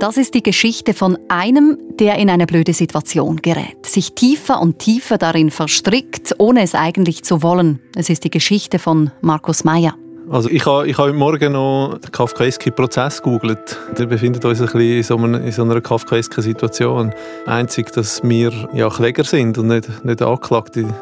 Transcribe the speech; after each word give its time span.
Das 0.00 0.16
ist 0.16 0.34
die 0.34 0.44
Geschichte 0.44 0.94
von 0.94 1.18
einem, 1.28 1.76
der 1.98 2.18
in 2.18 2.30
eine 2.30 2.46
blöde 2.46 2.72
Situation 2.72 3.38
gerät, 3.38 3.84
sich 3.84 4.12
tiefer 4.12 4.60
und 4.60 4.78
tiefer 4.78 5.18
darin 5.18 5.50
verstrickt, 5.50 6.36
ohne 6.38 6.62
es 6.62 6.76
eigentlich 6.76 7.24
zu 7.24 7.42
wollen. 7.42 7.80
Es 7.96 8.08
ist 8.08 8.22
die 8.22 8.30
Geschichte 8.30 8.78
von 8.78 9.10
Markus 9.22 9.64
Meyer. 9.64 9.96
Also 10.30 10.50
ich 10.50 10.64
habe, 10.66 10.86
ich 10.86 10.96
habe 10.98 11.08
heute 11.08 11.18
Morgen 11.18 11.52
noch 11.54 11.98
den 11.98 12.12
kafkaesken 12.12 12.72
Prozess 12.76 13.20
gegoogelt. 13.20 13.76
Wir 13.96 14.06
befinden 14.06 14.46
uns 14.46 14.60
ein 14.60 14.66
bisschen 14.66 14.80
in 14.80 15.02
so 15.02 15.16
einer, 15.16 15.40
in 15.40 15.50
so 15.50 15.62
einer 15.62 15.80
kafkaesken 15.80 16.44
Situation. 16.44 17.12
Einzig, 17.46 17.92
dass 17.92 18.22
wir 18.22 18.52
ja 18.72 18.88
Kläger 18.90 19.24
sind 19.24 19.58
und 19.58 19.66
nicht, 19.66 20.04
nicht 20.04 20.22
Anklagte. 20.22 20.94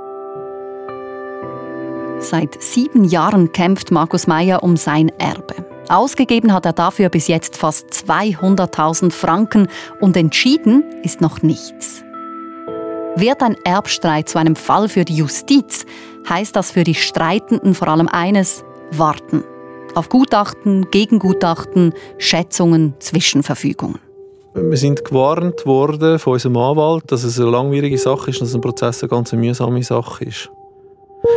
Seit 2.20 2.62
sieben 2.62 3.04
Jahren 3.04 3.52
kämpft 3.52 3.90
Markus 3.90 4.26
Meyer 4.26 4.62
um 4.62 4.78
sein 4.78 5.10
Erbe. 5.18 5.65
Ausgegeben 5.89 6.53
hat 6.53 6.67
er 6.67 6.72
dafür 6.72 7.08
bis 7.08 7.29
jetzt 7.29 7.57
fast 7.57 7.86
200.000 7.90 9.13
Franken 9.13 9.68
und 10.00 10.17
entschieden 10.17 10.85
ist 11.03 11.21
noch 11.21 11.43
nichts. 11.43 12.03
Wird 13.14 13.43
ein 13.43 13.57
Erbstreit 13.64 14.29
zu 14.29 14.39
einem 14.39 14.57
Fall 14.57 14.89
für 14.89 15.04
die 15.04 15.17
Justiz, 15.17 15.86
heißt 16.29 16.57
das 16.57 16.72
für 16.72 16.85
die 16.85 16.94
Streitenden 16.94 17.75
vor 17.75 17.89
allem 17.89 18.08
eines, 18.08 18.64
warten. 18.91 19.44
Auf 19.94 20.08
Gutachten, 20.08 20.91
Gegengutachten, 20.91 21.94
Schätzungen, 22.18 22.94
Zwischenverfügungen. 22.99 24.00
Wir 24.55 24.77
sind 24.77 25.05
gewarnt 25.05 25.66
worden 25.66 26.18
von 26.18 26.35
unserem 26.35 26.57
Anwalt, 26.57 27.05
dass 27.13 27.25
es 27.25 27.39
eine 27.39 27.50
langwierige 27.50 27.99
Sache 27.99 28.30
ist, 28.30 28.41
dass 28.41 28.55
ein 28.55 28.61
Prozess 28.61 29.03
eine 29.03 29.11
ganz 29.11 29.32
mühsame 29.32 29.82
Sache 29.82 30.25
ist. 30.25 30.50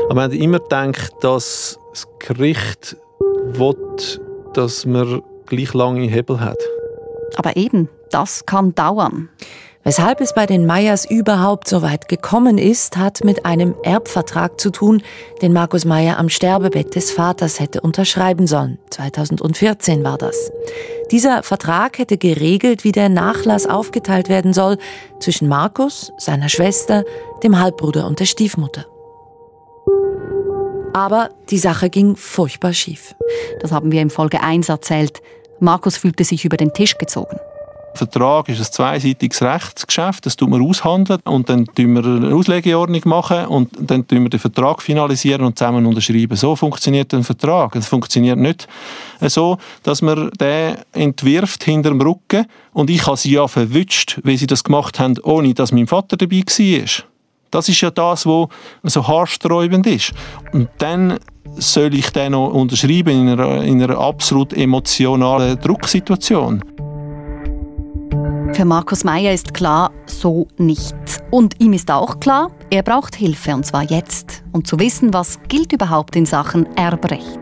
Aber 0.05 0.15
wir 0.15 0.23
haben 0.23 0.33
immer 0.33 0.59
gedacht, 0.59 1.13
dass 1.21 1.79
das 1.91 2.07
Gericht 2.19 2.97
will, 3.53 3.75
dass 4.59 4.85
man 4.85 5.21
gleich 5.45 5.73
lange 5.73 6.01
Hebel 6.01 6.41
hat. 6.41 6.59
Aber 7.37 7.55
eben, 7.55 7.87
das 8.11 8.45
kann 8.45 8.75
dauern. 8.75 9.29
Weshalb 9.85 10.19
es 10.19 10.33
bei 10.33 10.45
den 10.45 10.65
Meyers 10.65 11.09
überhaupt 11.09 11.69
so 11.69 11.81
weit 11.81 12.09
gekommen 12.09 12.57
ist, 12.57 12.97
hat 12.97 13.23
mit 13.23 13.45
einem 13.45 13.73
Erbvertrag 13.83 14.59
zu 14.59 14.69
tun, 14.69 15.01
den 15.41 15.53
Markus 15.53 15.85
Meyer 15.85 16.19
am 16.19 16.27
Sterbebett 16.27 16.95
des 16.95 17.09
Vaters 17.09 17.61
hätte 17.61 17.79
unterschreiben 17.79 18.47
sollen. 18.47 18.77
2014 18.89 20.03
war 20.03 20.17
das. 20.17 20.51
Dieser 21.09 21.41
Vertrag 21.43 21.97
hätte 21.97 22.17
geregelt, 22.17 22.83
wie 22.83 22.91
der 22.91 23.07
Nachlass 23.07 23.65
aufgeteilt 23.65 24.27
werden 24.27 24.51
soll 24.51 24.77
zwischen 25.21 25.47
Markus, 25.47 26.11
seiner 26.17 26.49
Schwester, 26.49 27.05
dem 27.43 27.57
Halbbruder 27.57 28.05
und 28.05 28.19
der 28.19 28.25
Stiefmutter. 28.25 28.85
Aber 30.99 31.29
die 31.49 31.57
Sache 31.57 31.89
ging 31.89 32.17
furchtbar 32.17 32.73
schief. 32.73 33.15
Das 33.61 33.71
haben 33.71 33.89
wir 33.89 34.01
in 34.01 34.09
Folge 34.09 34.41
1 34.41 34.67
erzählt. 34.67 35.21
Markus 35.61 35.95
fühlte 35.95 36.25
sich 36.25 36.43
über 36.43 36.57
den 36.57 36.73
Tisch 36.73 36.97
gezogen. 36.97 37.37
Vertrag 37.93 38.49
ist 38.49 38.59
ein 38.59 38.65
zweiseitiges 38.65 39.41
Rechtsgeschäft, 39.41 40.25
das 40.25 40.35
tun 40.35 40.51
wir 40.51 40.61
aushandeln 40.61 41.21
und 41.23 41.47
dann 41.47 41.67
tun 41.67 41.93
wir 41.93 42.03
eine 42.03 42.35
Auslegeordnung 42.35 43.01
machen 43.05 43.45
und 43.45 43.69
dann 43.79 44.05
tun 44.05 44.23
wir 44.23 44.29
den 44.29 44.41
Vertrag 44.41 44.81
finalisieren 44.81 45.45
und 45.45 45.57
zusammen 45.57 45.85
unterschreiben. 45.85 46.35
So 46.35 46.57
funktioniert 46.57 47.13
ein 47.13 47.23
Vertrag. 47.23 47.77
Es 47.77 47.87
funktioniert 47.87 48.37
nicht 48.37 48.67
so, 49.21 49.57
dass 49.83 50.01
man 50.01 50.29
den 50.31 50.75
entwirft 50.91 51.63
hinter 51.63 51.91
dem 51.91 52.01
Rücken 52.01 52.45
und 52.73 52.89
ich 52.89 53.07
habe 53.07 53.15
sie 53.15 53.31
ja 53.31 53.47
verwünscht, 53.47 54.19
wie 54.23 54.35
sie 54.35 54.47
das 54.47 54.65
gemacht 54.65 54.99
haben, 54.99 55.17
ohne 55.23 55.53
dass 55.53 55.71
mein 55.71 55.87
Vater 55.87 56.17
dabei 56.17 56.43
war. 56.45 57.05
Das 57.51 57.69
ist 57.69 57.81
ja 57.81 57.91
das, 57.91 58.25
was 58.25 58.47
so 58.83 59.07
haarsträubend 59.07 59.87
ist. 59.87 60.13
Und 60.53 60.69
dann 60.77 61.19
soll 61.55 61.93
ich 61.95 62.09
den 62.11 62.33
noch 62.33 62.53
unterschreiben 62.53 63.09
in 63.09 63.29
einer, 63.29 63.63
in 63.63 63.81
einer 63.81 63.97
absolut 63.97 64.53
emotionalen 64.53 65.59
Drucksituation. 65.59 66.63
Für 68.53 68.65
Markus 68.65 69.03
Meyer 69.03 69.33
ist 69.33 69.53
klar, 69.53 69.91
so 70.05 70.47
nicht. 70.57 70.95
Und 71.31 71.59
ihm 71.61 71.73
ist 71.73 71.89
auch 71.91 72.19
klar, 72.19 72.51
er 72.69 72.83
braucht 72.83 73.15
Hilfe, 73.15 73.53
und 73.53 73.65
zwar 73.65 73.83
jetzt. 73.83 74.43
Um 74.51 74.65
zu 74.65 74.79
wissen, 74.79 75.13
was 75.13 75.39
gilt 75.47 75.71
überhaupt 75.71 76.15
in 76.15 76.25
Sachen 76.25 76.65
Erbrecht. 76.75 77.39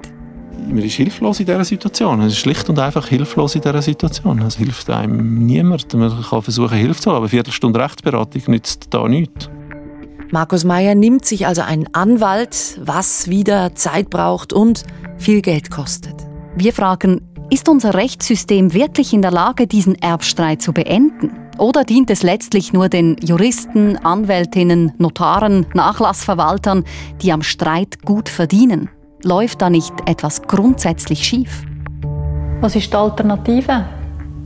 Man 0.68 0.80
ist 0.80 0.96
hilflos 0.96 1.40
in 1.40 1.46
dieser 1.46 1.64
Situation. 1.64 2.18
Man 2.18 2.28
ist 2.28 2.38
schlicht 2.38 2.70
und 2.70 2.78
einfach 2.78 3.08
hilflos 3.08 3.56
in 3.56 3.62
dieser 3.62 3.82
Situation. 3.82 4.42
Es 4.42 4.58
hilft 4.58 4.90
einem 4.90 5.46
niemand. 5.46 5.94
Man 5.94 6.22
kann 6.22 6.42
versuchen, 6.42 6.78
Hilfe 6.78 7.00
zu 7.00 7.10
haben, 7.10 7.18
aber 7.18 7.26
eine 7.26 7.30
Viertelstunde 7.30 7.80
Rechtsberatung 7.80 8.42
nützt 8.48 8.88
da 8.90 9.08
nichts. 9.08 9.50
Markus 10.32 10.66
Meyer 10.66 10.94
nimmt 10.94 11.24
sich 11.24 11.48
also 11.48 11.62
einen 11.62 11.88
Anwalt, 11.94 12.82
was 12.84 13.30
wieder 13.30 13.76
Zeit 13.76 14.10
braucht 14.10 14.52
und 14.52 14.84
viel 15.18 15.42
Geld 15.42 15.72
kostet. 15.72 16.16
Wir 16.56 16.74
fragen, 16.74 17.22
ist 17.50 17.70
unser 17.70 17.94
Rechtssystem 17.94 18.74
wirklich 18.74 19.14
in 19.14 19.22
der 19.22 19.32
Lage, 19.32 19.68
diesen 19.68 19.96
Erbstreit 19.96 20.62
zu 20.62 20.74
beenden? 20.74 21.32
Oder 21.58 21.86
dient 21.86 22.10
es 22.10 22.24
letztlich 22.24 22.74
nur 22.74 22.90
den 22.90 23.16
Juristen, 23.22 23.96
Anwältinnen, 23.98 24.92
Notaren, 24.98 25.66
Nachlassverwaltern, 25.74 26.84
die 27.22 27.32
am 27.32 27.42
Streit 27.42 28.02
gut 28.04 28.28
verdienen? 28.28 28.90
Läuft 29.24 29.62
da 29.62 29.70
nicht 29.70 29.94
etwas 30.06 30.42
grundsätzlich 30.42 31.24
schief? 31.24 31.64
Was 32.60 32.76
ist 32.76 32.92
die 32.92 32.98
Alternative? 32.98 33.86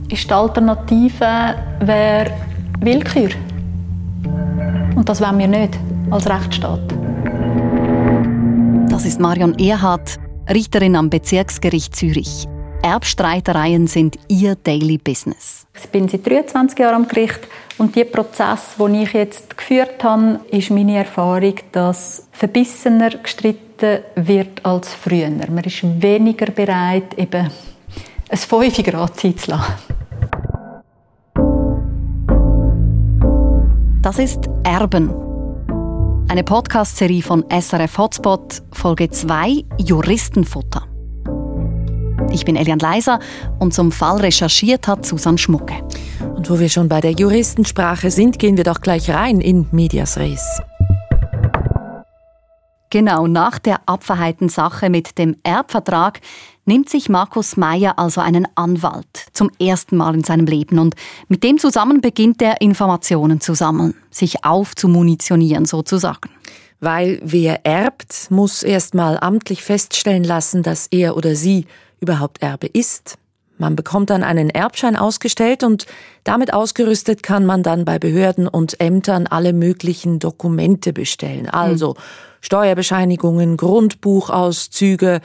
Ist 0.08 0.30
die 0.30 0.32
Alternative 0.32 1.56
wäre 1.80 2.30
Willkür? 2.78 3.30
Und 5.02 5.08
das 5.08 5.20
wollen 5.20 5.40
wir 5.40 5.48
nicht 5.48 5.76
als 6.12 6.30
Rechtsstaat. 6.30 6.78
Das 8.88 9.04
ist 9.04 9.18
Marion 9.18 9.58
Erhardt, 9.58 10.20
Richterin 10.48 10.94
am 10.94 11.10
Bezirksgericht 11.10 11.96
Zürich. 11.96 12.46
Erbstreitereien 12.84 13.88
sind 13.88 14.16
ihr 14.28 14.54
Daily 14.54 14.98
Business. 14.98 15.66
Ich 15.74 15.90
bin 15.90 16.08
seit 16.08 16.24
23 16.24 16.78
Jahren 16.78 16.94
am 16.94 17.08
Gericht 17.08 17.40
und 17.78 17.96
die 17.96 18.04
Prozess, 18.04 18.76
den 18.78 18.94
ich 18.94 19.12
jetzt 19.12 19.56
geführt 19.56 20.04
habe, 20.04 20.38
ist 20.52 20.70
meine 20.70 20.98
Erfahrung, 20.98 21.54
dass 21.72 22.28
verbissener 22.30 23.10
gestritten 23.10 24.04
wird 24.14 24.64
als 24.64 24.94
früher. 24.94 25.30
Man 25.30 25.64
ist 25.64 25.82
weniger 26.00 26.46
bereit, 26.46 27.18
eben 27.18 27.50
ein 28.28 28.38
5 28.38 28.84
Grad 28.84 29.18
Das 34.02 34.18
ist 34.18 34.50
Erben. 34.64 35.10
Eine 36.28 36.42
Podcast-Serie 36.42 37.22
von 37.22 37.44
SRF 37.48 37.98
Hotspot, 37.98 38.60
Folge 38.72 39.08
2, 39.08 39.64
Juristenfutter. 39.78 40.88
Ich 42.32 42.44
bin 42.44 42.56
Elian 42.56 42.80
Leiser 42.80 43.20
und 43.60 43.72
zum 43.72 43.92
Fall 43.92 44.16
recherchiert 44.16 44.88
hat 44.88 45.06
Susanne 45.06 45.38
Schmucke. 45.38 45.74
Und 46.34 46.50
wo 46.50 46.58
wir 46.58 46.68
schon 46.68 46.88
bei 46.88 47.00
der 47.00 47.12
Juristensprache 47.12 48.10
sind, 48.10 48.40
gehen 48.40 48.56
wir 48.56 48.64
doch 48.64 48.80
gleich 48.80 49.08
rein 49.08 49.40
in 49.40 49.68
Medias 49.70 50.18
Res. 50.18 50.60
Genau, 52.90 53.28
nach 53.28 53.60
der 53.60 53.80
abverheilten 53.86 54.48
Sache 54.48 54.90
mit 54.90 55.16
dem 55.16 55.36
Erbvertrag 55.44 56.20
nimmt 56.64 56.88
sich 56.88 57.08
Markus 57.08 57.56
Meyer 57.56 57.98
also 57.98 58.20
einen 58.20 58.46
Anwalt 58.54 59.26
zum 59.32 59.50
ersten 59.60 59.96
Mal 59.96 60.14
in 60.14 60.24
seinem 60.24 60.46
Leben 60.46 60.78
und 60.78 60.94
mit 61.28 61.42
dem 61.42 61.58
zusammen 61.58 62.00
beginnt 62.00 62.40
er 62.42 62.60
Informationen 62.60 63.40
zu 63.40 63.54
sammeln, 63.54 63.94
sich 64.10 64.44
aufzumunitionieren 64.44 65.64
sozusagen. 65.64 66.30
Weil 66.80 67.20
wer 67.22 67.64
erbt, 67.64 68.30
muss 68.30 68.62
erst 68.62 68.94
mal 68.94 69.18
amtlich 69.20 69.62
feststellen 69.62 70.24
lassen, 70.24 70.62
dass 70.62 70.88
er 70.90 71.16
oder 71.16 71.36
sie 71.36 71.66
überhaupt 72.00 72.42
Erbe 72.42 72.66
ist. 72.66 73.18
Man 73.58 73.76
bekommt 73.76 74.10
dann 74.10 74.24
einen 74.24 74.50
Erbschein 74.50 74.96
ausgestellt 74.96 75.62
und 75.62 75.86
damit 76.24 76.52
ausgerüstet 76.52 77.22
kann 77.22 77.46
man 77.46 77.62
dann 77.62 77.84
bei 77.84 78.00
Behörden 78.00 78.48
und 78.48 78.80
Ämtern 78.80 79.28
alle 79.28 79.52
möglichen 79.52 80.18
Dokumente 80.18 80.92
bestellen. 80.92 81.48
Also 81.48 81.90
mhm. 81.90 81.98
Steuerbescheinigungen, 82.40 83.56
Grundbuchauszüge, 83.56 85.20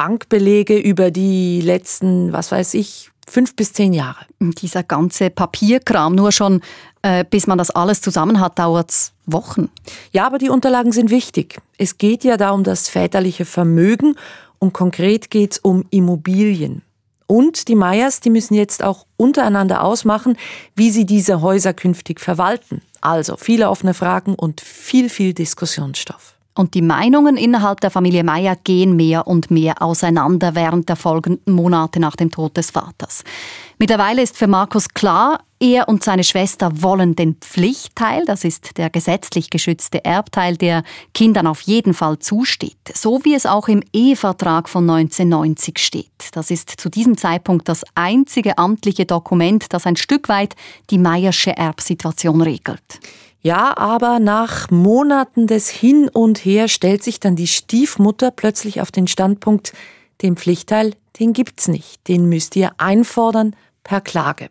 Bankbelege 0.00 0.78
über 0.78 1.10
die 1.10 1.60
letzten, 1.60 2.32
was 2.32 2.50
weiß 2.50 2.72
ich, 2.72 3.10
fünf 3.28 3.54
bis 3.54 3.74
zehn 3.74 3.92
Jahre. 3.92 4.24
Dieser 4.40 4.82
ganze 4.82 5.28
Papierkram, 5.28 6.14
nur 6.14 6.32
schon 6.32 6.62
äh, 7.02 7.22
bis 7.28 7.46
man 7.46 7.58
das 7.58 7.70
alles 7.70 8.00
zusammen 8.00 8.40
hat, 8.40 8.58
dauert 8.58 8.90
es 8.90 9.12
Wochen. 9.26 9.68
Ja, 10.10 10.26
aber 10.26 10.38
die 10.38 10.48
Unterlagen 10.48 10.92
sind 10.92 11.10
wichtig. 11.10 11.60
Es 11.76 11.98
geht 11.98 12.24
ja 12.24 12.38
da 12.38 12.52
um 12.52 12.64
das 12.64 12.88
väterliche 12.88 13.44
Vermögen 13.44 14.14
und 14.58 14.72
konkret 14.72 15.28
geht 15.28 15.52
es 15.52 15.58
um 15.58 15.84
Immobilien. 15.90 16.80
Und 17.26 17.68
die 17.68 17.74
Meyers, 17.76 18.20
die 18.20 18.30
müssen 18.30 18.54
jetzt 18.54 18.82
auch 18.82 19.04
untereinander 19.18 19.84
ausmachen, 19.84 20.38
wie 20.76 20.90
sie 20.90 21.04
diese 21.04 21.42
Häuser 21.42 21.74
künftig 21.74 22.20
verwalten. 22.20 22.80
Also 23.02 23.36
viele 23.36 23.68
offene 23.68 23.92
Fragen 23.92 24.34
und 24.34 24.62
viel, 24.62 25.10
viel 25.10 25.34
Diskussionsstoff. 25.34 26.39
Und 26.54 26.74
die 26.74 26.82
Meinungen 26.82 27.36
innerhalb 27.36 27.80
der 27.80 27.90
Familie 27.90 28.24
Meyer 28.24 28.56
gehen 28.56 28.96
mehr 28.96 29.26
und 29.26 29.50
mehr 29.50 29.80
auseinander 29.82 30.54
während 30.54 30.88
der 30.88 30.96
folgenden 30.96 31.54
Monate 31.54 32.00
nach 32.00 32.16
dem 32.16 32.30
Tod 32.30 32.56
des 32.56 32.70
Vaters. 32.70 33.22
Mittlerweile 33.78 34.20
ist 34.20 34.36
für 34.36 34.48
Markus 34.48 34.88
klar, 34.88 35.40
Er 35.62 35.88
und 35.88 36.02
seine 36.02 36.24
Schwester 36.24 36.82
wollen 36.82 37.14
den 37.16 37.36
Pflichtteil, 37.36 38.24
das 38.24 38.44
ist 38.44 38.78
der 38.78 38.90
gesetzlich 38.90 39.50
geschützte 39.50 40.04
Erbteil, 40.04 40.56
der 40.56 40.82
Kindern 41.12 41.46
auf 41.46 41.60
jeden 41.60 41.94
Fall 41.94 42.18
zusteht, 42.18 42.78
so 42.94 43.20
wie 43.24 43.34
es 43.34 43.46
auch 43.46 43.68
im 43.68 43.82
Ehevertrag 43.92 44.68
von 44.68 44.88
1990 44.88 45.78
steht. 45.78 46.10
Das 46.32 46.50
ist 46.50 46.70
zu 46.70 46.88
diesem 46.88 47.16
Zeitpunkt 47.16 47.68
das 47.68 47.84
einzige 47.94 48.56
amtliche 48.56 49.04
Dokument, 49.04 49.66
das 49.72 49.86
ein 49.86 49.96
Stück 49.96 50.28
weit 50.28 50.56
die 50.88 50.98
Meiersche 50.98 51.54
Erbsituation 51.56 52.40
regelt. 52.40 53.00
Ja, 53.42 53.76
aber 53.76 54.18
nach 54.18 54.70
Monaten 54.70 55.46
des 55.46 55.70
Hin 55.70 56.08
und 56.12 56.44
Her 56.44 56.68
stellt 56.68 57.02
sich 57.02 57.20
dann 57.20 57.36
die 57.36 57.46
Stiefmutter 57.46 58.30
plötzlich 58.30 58.80
auf 58.80 58.90
den 58.90 59.06
Standpunkt, 59.06 59.72
den 60.20 60.36
Pflichtteil, 60.36 60.94
den 61.18 61.32
gibt's 61.32 61.66
nicht, 61.66 62.06
den 62.08 62.28
müsst 62.28 62.54
ihr 62.56 62.72
einfordern 62.76 63.56
per 63.82 64.02
Klage. 64.02 64.50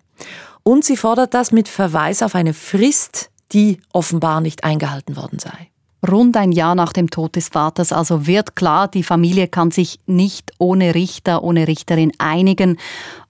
Und 0.63 0.83
sie 0.83 0.97
fordert 0.97 1.33
das 1.33 1.51
mit 1.51 1.67
Verweis 1.67 2.23
auf 2.23 2.33
eine 2.33 2.53
Frist, 2.53 3.29
die 3.51 3.79
offenbar 3.93 4.41
nicht 4.41 4.63
eingehalten 4.63 5.15
worden 5.15 5.39
sei. 5.39 5.69
Rund 6.07 6.37
ein 6.37 6.53
Jahr 6.53 6.75
nach 6.75 6.93
dem 6.93 7.09
Tod 7.09 7.35
des 7.35 7.49
Vaters 7.49 7.91
also 7.91 8.25
wird 8.25 8.55
klar, 8.55 8.87
die 8.87 9.03
Familie 9.03 9.47
kann 9.47 9.69
sich 9.71 9.99
nicht 10.05 10.51
ohne 10.57 10.95
Richter, 10.95 11.43
ohne 11.43 11.67
Richterin 11.67 12.13
einigen 12.19 12.77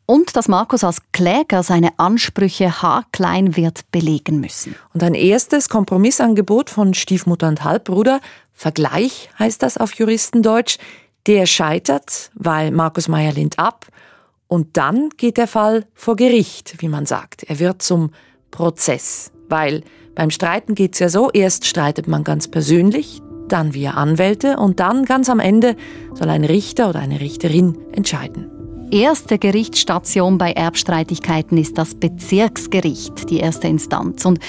und 0.09 0.35
dass 0.35 0.47
Markus 0.47 0.83
als 0.83 1.03
Kläger 1.11 1.61
seine 1.61 1.99
Ansprüche 1.99 2.81
haarklein 2.81 3.55
wird 3.55 3.81
belegen 3.91 4.39
müssen. 4.39 4.73
Und 4.91 5.03
ein 5.03 5.13
erstes 5.13 5.69
Kompromissangebot 5.69 6.71
von 6.71 6.95
Stiefmutter 6.95 7.47
und 7.47 7.63
Halbbruder, 7.63 8.19
Vergleich 8.51 9.29
heißt 9.37 9.61
das 9.61 9.77
auf 9.77 9.93
Juristendeutsch, 9.93 10.79
der 11.27 11.45
scheitert, 11.45 12.31
weil 12.33 12.71
Markus 12.71 13.07
Meyer 13.07 13.33
lehnt 13.33 13.59
ab. 13.59 13.85
Und 14.47 14.77
dann 14.77 15.09
geht 15.15 15.37
der 15.37 15.45
Fall 15.45 15.85
vor 15.93 16.15
Gericht, 16.15 16.81
wie 16.81 16.89
man 16.89 17.05
sagt. 17.05 17.43
Er 17.43 17.59
wird 17.59 17.83
zum 17.83 18.09
Prozess, 18.49 19.31
weil 19.47 19.83
beim 20.15 20.31
Streiten 20.31 20.73
geht's 20.73 20.97
ja 20.97 21.09
so, 21.09 21.29
erst 21.29 21.67
streitet 21.67 22.07
man 22.07 22.23
ganz 22.23 22.47
persönlich, 22.47 23.21
dann 23.47 23.75
via 23.75 23.91
Anwälte 23.91 24.57
und 24.57 24.79
dann 24.79 25.05
ganz 25.05 25.29
am 25.29 25.39
Ende 25.39 25.75
soll 26.15 26.31
ein 26.31 26.45
Richter 26.45 26.89
oder 26.89 26.99
eine 26.99 27.19
Richterin 27.19 27.77
entscheiden 27.91 28.58
erste 28.91 29.37
Gerichtsstation 29.37 30.37
bei 30.37 30.51
Erbstreitigkeiten 30.51 31.57
ist 31.57 31.77
das 31.77 31.95
Bezirksgericht, 31.95 33.29
die 33.29 33.37
erste 33.37 33.67
Instanz. 33.67 34.25
Und 34.25 34.39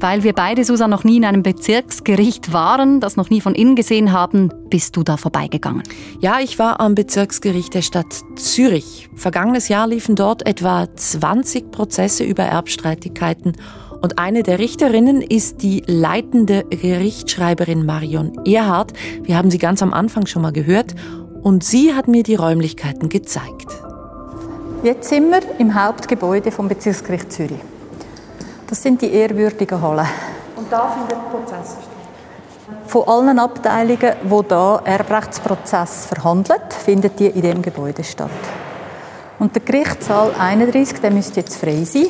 weil 0.00 0.22
wir 0.22 0.32
beide, 0.32 0.64
Susan, 0.64 0.90
noch 0.90 1.02
nie 1.02 1.16
in 1.16 1.24
einem 1.24 1.42
Bezirksgericht 1.42 2.52
waren, 2.52 3.00
das 3.00 3.16
noch 3.16 3.30
nie 3.30 3.40
von 3.40 3.54
innen 3.54 3.74
gesehen 3.74 4.12
haben, 4.12 4.52
bist 4.70 4.96
du 4.96 5.02
da 5.02 5.16
vorbeigegangen. 5.16 5.82
Ja, 6.20 6.38
ich 6.40 6.58
war 6.58 6.78
am 6.80 6.94
Bezirksgericht 6.94 7.74
der 7.74 7.82
Stadt 7.82 8.22
Zürich. 8.36 9.08
Vergangenes 9.16 9.68
Jahr 9.68 9.88
liefen 9.88 10.14
dort 10.14 10.46
etwa 10.46 10.86
20 10.94 11.72
Prozesse 11.72 12.22
über 12.22 12.44
Erbstreitigkeiten 12.44 13.54
und 14.00 14.20
eine 14.20 14.44
der 14.44 14.60
Richterinnen 14.60 15.20
ist 15.22 15.62
die 15.62 15.82
leitende 15.86 16.64
Gerichtsschreiberin 16.70 17.84
Marion 17.84 18.32
Erhardt. 18.44 18.92
Wir 19.24 19.36
haben 19.36 19.50
sie 19.50 19.58
ganz 19.58 19.82
am 19.82 19.92
Anfang 19.92 20.26
schon 20.26 20.42
mal 20.42 20.52
gehört 20.52 20.94
und 21.48 21.64
sie 21.64 21.94
hat 21.94 22.08
mir 22.08 22.22
die 22.22 22.34
Räumlichkeiten 22.34 23.08
gezeigt. 23.08 23.74
Jetzt 24.82 25.08
sind 25.08 25.30
wir 25.30 25.40
im 25.58 25.74
Hauptgebäude 25.74 26.52
vom 26.52 26.68
Bezirksgericht 26.68 27.32
Zürich. 27.32 27.62
Das 28.66 28.82
sind 28.82 29.00
die 29.00 29.10
ehrwürdigen 29.10 29.80
Hallen. 29.80 30.06
Und 30.56 30.70
da 30.70 30.90
findet 30.90 31.12
der 31.12 31.16
Prozess 31.16 31.70
statt? 31.70 32.84
Von 32.86 33.08
allen 33.08 33.38
Abteilungen, 33.38 34.12
wo 34.24 34.42
da 34.42 34.82
Erbrechtsprozess 34.84 36.04
verhandelt, 36.04 36.74
findet 36.84 37.18
die 37.18 37.28
in 37.28 37.40
dem 37.40 37.62
Gebäude 37.62 38.04
statt. 38.04 38.30
Und 39.38 39.54
der 39.54 39.62
Gerichtssaal 39.62 40.34
31, 40.38 41.00
der 41.00 41.10
müsste 41.10 41.40
jetzt 41.40 41.56
frei 41.56 41.82
sein. 41.84 42.08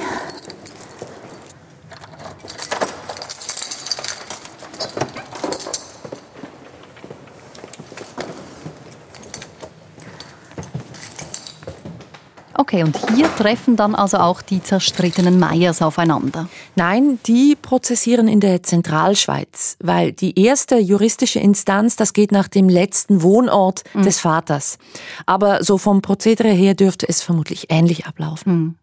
Okay, 12.69 12.83
und 12.83 12.99
hier 13.15 13.35
treffen 13.37 13.77
dann 13.77 13.95
also 13.95 14.19
auch 14.19 14.43
die 14.43 14.63
zerstrittenen 14.63 15.39
Meyers 15.39 15.81
aufeinander? 15.81 16.51
Nein, 16.77 17.19
die 17.25 17.57
prozessieren 17.57 18.29
in 18.29 18.41
der 18.41 18.63
Zentralschweiz, 18.63 19.79
weil 19.83 20.13
die 20.13 20.39
erste 20.39 20.77
juristische 20.77 21.39
Instanz, 21.39 21.97
das 21.97 22.13
geht 22.13 22.31
nach 22.31 22.47
dem 22.47 22.69
letzten 22.69 23.23
Wohnort 23.23 23.85
mhm. 23.95 24.03
des 24.03 24.21
Vaters. 24.21 24.77
Aber 25.25 25.65
so 25.65 25.79
vom 25.79 26.03
Prozedere 26.03 26.51
her 26.51 26.75
dürfte 26.75 27.09
es 27.09 27.23
vermutlich 27.23 27.69
ähnlich 27.71 28.05
ablaufen. 28.05 28.53
Mhm. 28.53 28.75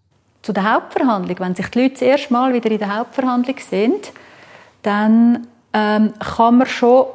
Zu 0.42 0.52
der 0.52 0.74
Hauptverhandlung, 0.74 1.38
wenn 1.38 1.54
sich 1.54 1.68
die 1.68 1.84
Leute 1.84 1.94
das 1.94 2.02
erste 2.02 2.34
Mal 2.34 2.56
wieder 2.56 2.72
in 2.72 2.80
der 2.80 2.98
Hauptverhandlung 2.98 3.58
sind, 3.70 4.12
dann 4.82 5.46
ähm, 5.74 6.12
kann 6.18 6.58
man 6.58 6.66
schon 6.66 7.06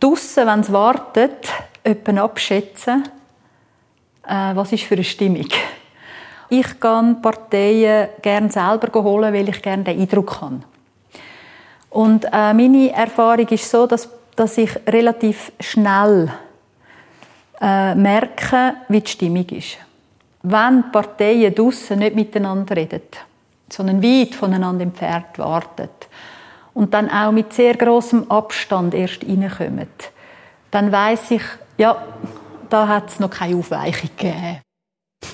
draussen, 0.00 0.44
wenn 0.44 0.60
es 0.60 0.72
wartet, 0.72 1.46
jemanden 1.84 2.18
abschätzen, 2.18 3.04
was 4.26 4.72
ist 4.72 4.84
für 4.84 4.94
eine 4.94 5.04
Stimmung. 5.04 5.48
Ich 6.48 6.80
gehe 6.80 7.16
Parteien 7.20 8.08
gerne 8.22 8.50
selber 8.50 9.02
holen, 9.02 9.34
weil 9.34 9.48
ich 9.48 9.62
gerne 9.62 9.84
den 9.84 10.00
Eindruck 10.00 10.40
habe. 10.40 10.60
Und 11.90 12.24
äh, 12.26 12.52
meine 12.52 12.92
Erfahrung 12.92 13.48
ist 13.48 13.70
so, 13.70 13.86
dass, 13.86 14.08
dass 14.36 14.58
ich 14.58 14.70
relativ 14.86 15.50
schnell 15.60 16.30
äh, 17.60 17.94
merke, 17.94 18.74
wie 18.88 19.00
die 19.00 19.10
Stimmung 19.10 19.48
ist. 19.48 19.78
Wenn 20.42 20.90
Parteien 20.92 21.54
draussen 21.54 21.98
nicht 21.98 22.14
miteinander 22.14 22.76
reden, 22.76 23.02
sondern 23.68 24.02
weit 24.02 24.34
voneinander 24.34 24.84
entfernt 24.84 25.38
warten 25.38 25.88
und 26.74 26.94
dann 26.94 27.10
auch 27.10 27.32
mit 27.32 27.52
sehr 27.52 27.74
großem 27.74 28.30
Abstand 28.30 28.94
erst 28.94 29.24
reinkommen, 29.24 29.88
dann 30.70 30.92
weiß 30.92 31.30
ich, 31.32 31.42
ja, 31.78 31.96
da 32.70 32.88
hat 32.88 33.10
es 33.10 33.20
noch 33.20 33.30
keine 33.30 33.56
Aufweichung 33.56 34.10
gegeben. 34.16 34.60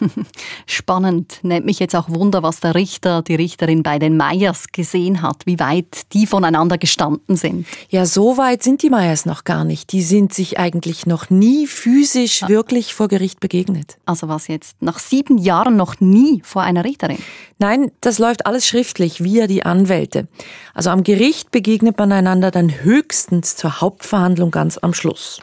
Spannend. 0.66 1.38
Nennt 1.42 1.66
mich 1.66 1.78
jetzt 1.78 1.94
auch 1.94 2.08
Wunder, 2.08 2.42
was 2.42 2.60
der 2.60 2.74
Richter, 2.74 3.22
die 3.22 3.34
Richterin 3.34 3.82
bei 3.82 3.98
den 3.98 4.16
Meyers 4.16 4.68
gesehen 4.72 5.22
hat, 5.22 5.42
wie 5.44 5.58
weit 5.58 6.12
die 6.12 6.26
voneinander 6.26 6.78
gestanden 6.78 7.36
sind. 7.36 7.66
Ja, 7.88 8.06
so 8.06 8.38
weit 8.38 8.62
sind 8.62 8.82
die 8.82 8.90
Meyers 8.90 9.26
noch 9.26 9.44
gar 9.44 9.64
nicht. 9.64 9.92
Die 9.92 10.02
sind 10.02 10.32
sich 10.32 10.58
eigentlich 10.58 11.06
noch 11.06 11.30
nie 11.30 11.66
physisch 11.66 12.42
ah. 12.44 12.48
wirklich 12.48 12.94
vor 12.94 13.08
Gericht 13.08 13.40
begegnet. 13.40 13.98
Also 14.04 14.28
was 14.28 14.48
jetzt? 14.48 14.80
Nach 14.80 14.98
sieben 14.98 15.38
Jahren 15.38 15.76
noch 15.76 16.00
nie 16.00 16.42
vor 16.44 16.62
einer 16.62 16.84
Richterin? 16.84 17.18
Nein, 17.58 17.90
das 18.00 18.18
läuft 18.18 18.46
alles 18.46 18.66
schriftlich 18.66 19.22
via 19.22 19.46
die 19.46 19.64
Anwälte. 19.64 20.28
Also 20.74 20.90
am 20.90 21.02
Gericht 21.02 21.50
begegnet 21.50 21.98
man 21.98 22.12
einander 22.12 22.50
dann 22.50 22.82
höchstens 22.82 23.56
zur 23.56 23.80
Hauptverhandlung 23.80 24.50
ganz 24.50 24.78
am 24.78 24.94
Schluss. 24.94 25.40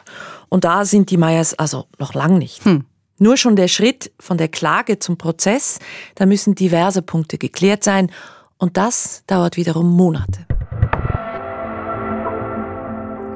Und 0.50 0.64
da 0.64 0.84
sind 0.84 1.10
die 1.10 1.16
Meyers 1.16 1.54
also 1.54 1.86
noch 1.98 2.12
lang 2.12 2.36
nicht. 2.36 2.62
Hm. 2.66 2.84
Nur 3.18 3.38
schon 3.38 3.56
der 3.56 3.68
Schritt 3.68 4.12
von 4.18 4.36
der 4.36 4.48
Klage 4.48 4.98
zum 4.98 5.16
Prozess, 5.16 5.78
da 6.16 6.26
müssen 6.26 6.54
diverse 6.54 7.00
Punkte 7.00 7.38
geklärt 7.38 7.84
sein 7.84 8.10
und 8.58 8.76
das 8.76 9.22
dauert 9.26 9.56
wiederum 9.56 9.94
Monate. 9.96 10.49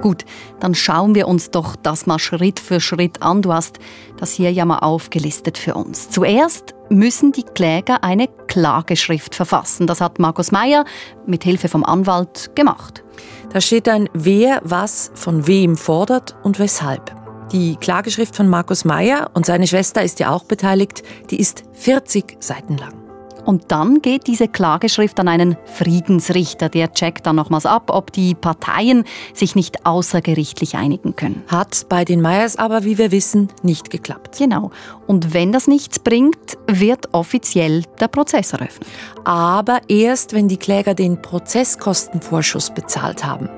Gut, 0.04 0.26
dann 0.60 0.74
schauen 0.74 1.14
wir 1.14 1.26
uns 1.26 1.50
doch 1.50 1.76
das 1.76 2.04
mal 2.04 2.18
Schritt 2.18 2.60
für 2.60 2.78
Schritt 2.78 3.22
an. 3.22 3.40
Du 3.40 3.54
hast 3.54 3.78
das 4.18 4.32
hier 4.32 4.52
ja 4.52 4.66
mal 4.66 4.80
aufgelistet 4.80 5.56
für 5.56 5.72
uns. 5.72 6.10
Zuerst 6.10 6.74
müssen 6.90 7.32
die 7.32 7.42
Kläger 7.42 8.04
eine 8.04 8.28
Klageschrift 8.46 9.34
verfassen. 9.34 9.86
Das 9.86 10.02
hat 10.02 10.18
Markus 10.18 10.52
Meyer 10.52 10.84
mit 11.24 11.42
Hilfe 11.42 11.68
vom 11.68 11.84
Anwalt 11.84 12.54
gemacht. 12.54 13.02
Da 13.50 13.62
steht 13.62 13.86
dann, 13.86 14.10
wer 14.12 14.60
was 14.62 15.10
von 15.14 15.46
wem 15.46 15.74
fordert 15.74 16.36
und 16.42 16.58
weshalb. 16.58 17.14
Die 17.52 17.76
Klageschrift 17.76 18.36
von 18.36 18.46
Markus 18.46 18.84
Meyer 18.84 19.30
und 19.32 19.46
seine 19.46 19.66
Schwester 19.66 20.02
ist 20.02 20.20
ja 20.20 20.28
auch 20.28 20.44
beteiligt, 20.44 21.02
die 21.30 21.40
ist 21.40 21.64
40 21.72 22.36
Seiten 22.40 22.76
lang. 22.76 23.03
Und 23.44 23.70
dann 23.70 24.00
geht 24.00 24.26
diese 24.26 24.48
Klageschrift 24.48 25.20
an 25.20 25.28
einen 25.28 25.56
Friedensrichter. 25.66 26.68
Der 26.68 26.92
checkt 26.92 27.26
dann 27.26 27.36
nochmals 27.36 27.66
ab, 27.66 27.90
ob 27.90 28.12
die 28.12 28.34
Parteien 28.34 29.04
sich 29.34 29.54
nicht 29.54 29.84
außergerichtlich 29.86 30.76
einigen 30.76 31.16
können. 31.16 31.42
Hat 31.48 31.86
bei 31.88 32.04
den 32.04 32.20
Meyers 32.20 32.56
aber, 32.56 32.84
wie 32.84 32.98
wir 32.98 33.10
wissen, 33.10 33.48
nicht 33.62 33.90
geklappt. 33.90 34.38
Genau. 34.38 34.70
Und 35.06 35.34
wenn 35.34 35.52
das 35.52 35.66
nichts 35.66 35.98
bringt, 35.98 36.58
wird 36.66 37.12
offiziell 37.12 37.84
der 38.00 38.08
Prozess 38.08 38.52
eröffnet. 38.52 38.88
Aber 39.24 39.80
erst, 39.88 40.32
wenn 40.32 40.48
die 40.48 40.56
Kläger 40.56 40.94
den 40.94 41.20
Prozesskostenvorschuss 41.20 42.70
bezahlt 42.70 43.24
haben. 43.24 43.48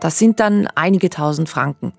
Das 0.00 0.18
sind 0.18 0.40
dann 0.40 0.66
einige 0.74 1.10
tausend 1.10 1.48
Franken 1.48 1.92